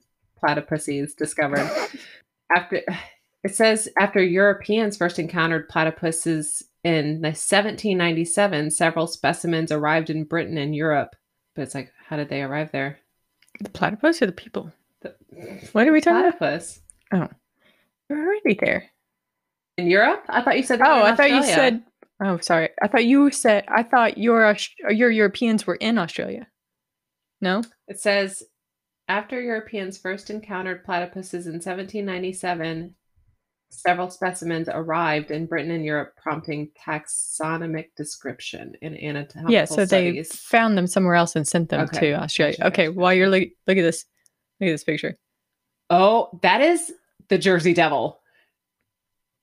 [0.43, 1.69] platypuses discovered.
[2.55, 2.81] after
[3.43, 10.75] it says after Europeans first encountered platypuses in 1797, several specimens arrived in Britain and
[10.75, 11.15] Europe.
[11.55, 12.99] But it's like, how did they arrive there?
[13.61, 14.71] the platypus or the people?
[15.01, 15.15] The-
[15.73, 16.37] What are we talking about?
[16.39, 16.79] Platypus
[17.13, 17.27] Oh,
[18.09, 18.89] They're already there.
[19.77, 20.25] in Europe?
[20.27, 20.81] I thought you said.
[20.81, 21.83] Oh, I thought you said.
[22.23, 22.69] Oh, sorry.
[22.81, 23.65] I thought you said.
[23.67, 24.55] I thought your
[24.89, 26.47] your Europeans were in Australia.
[27.43, 27.63] No.
[27.87, 28.41] It says
[29.07, 32.95] after Europeans first encountered platypuses in 1797,
[33.69, 39.65] several specimens arrived in Britain and Europe, prompting taxonomic description in anatomical yeah.
[39.65, 42.11] So they found them somewhere else and sent them Okay.
[42.11, 42.55] to Australia.
[42.61, 42.89] Okay.
[42.89, 44.05] While you're look, look at this.
[44.61, 45.17] Look at this picture.
[45.89, 46.93] Oh, that is
[47.27, 48.19] the Jersey Devil.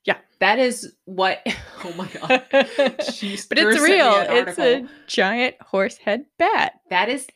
[0.04, 0.16] Yeah.
[0.38, 1.46] that is what.
[1.82, 2.44] Oh my god,
[3.00, 4.12] Jeez, but it's real.
[4.28, 7.26] It's a giant horse head bat that is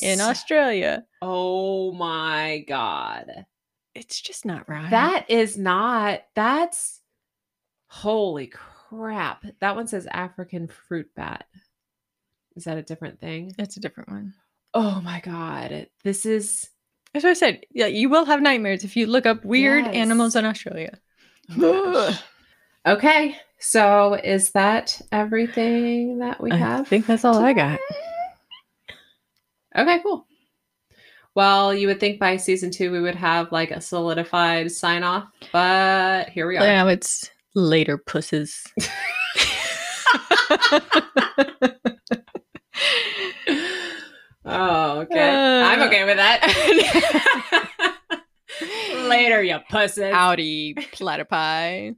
[0.00, 1.04] in Australia.
[1.20, 3.46] Oh my god.
[3.94, 4.90] It's just not right.
[4.90, 6.22] That is not.
[6.34, 7.00] That's
[7.86, 9.44] holy crap.
[9.60, 11.44] That one says African fruit bat.
[12.56, 13.54] Is that a different thing?
[13.58, 14.34] It's a different one.
[14.74, 15.88] Oh my god.
[16.04, 16.68] This is
[17.12, 17.64] That's what I said.
[17.70, 19.94] Yeah, you will have nightmares if you look up weird Yes.
[19.94, 20.98] animals in Australia.
[21.60, 22.18] Oh
[22.86, 23.36] okay.
[23.58, 26.80] So is that everything that we have?
[26.80, 27.78] I think that's all I got.
[29.76, 30.26] Okay, cool.
[31.34, 35.24] Well, you would think by season two we would have like a solidified sign off,
[35.50, 36.60] but here we are.
[36.66, 38.62] Now it's later pusses.
[44.44, 45.30] Oh, okay.
[45.30, 46.42] I'm Uh, okay with that.
[49.08, 50.12] Later, you pusses.
[50.12, 51.94] Howdy, platypi.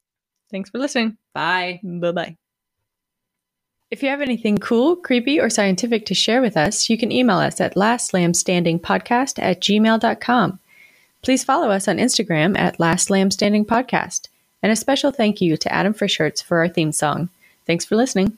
[0.50, 1.16] Thanks for listening.
[1.34, 1.80] Bye.
[1.82, 2.36] Bye bye.
[3.88, 7.38] If you have anything cool, creepy, or scientific to share with us, you can email
[7.38, 10.58] us at lastlambstandingpodcast at gmail.com.
[11.22, 14.28] Please follow us on Instagram at Last Lamb Standing Podcast.
[14.62, 17.28] And a special thank you to Adam Frischhertz for our theme song.
[17.64, 18.36] Thanks for listening.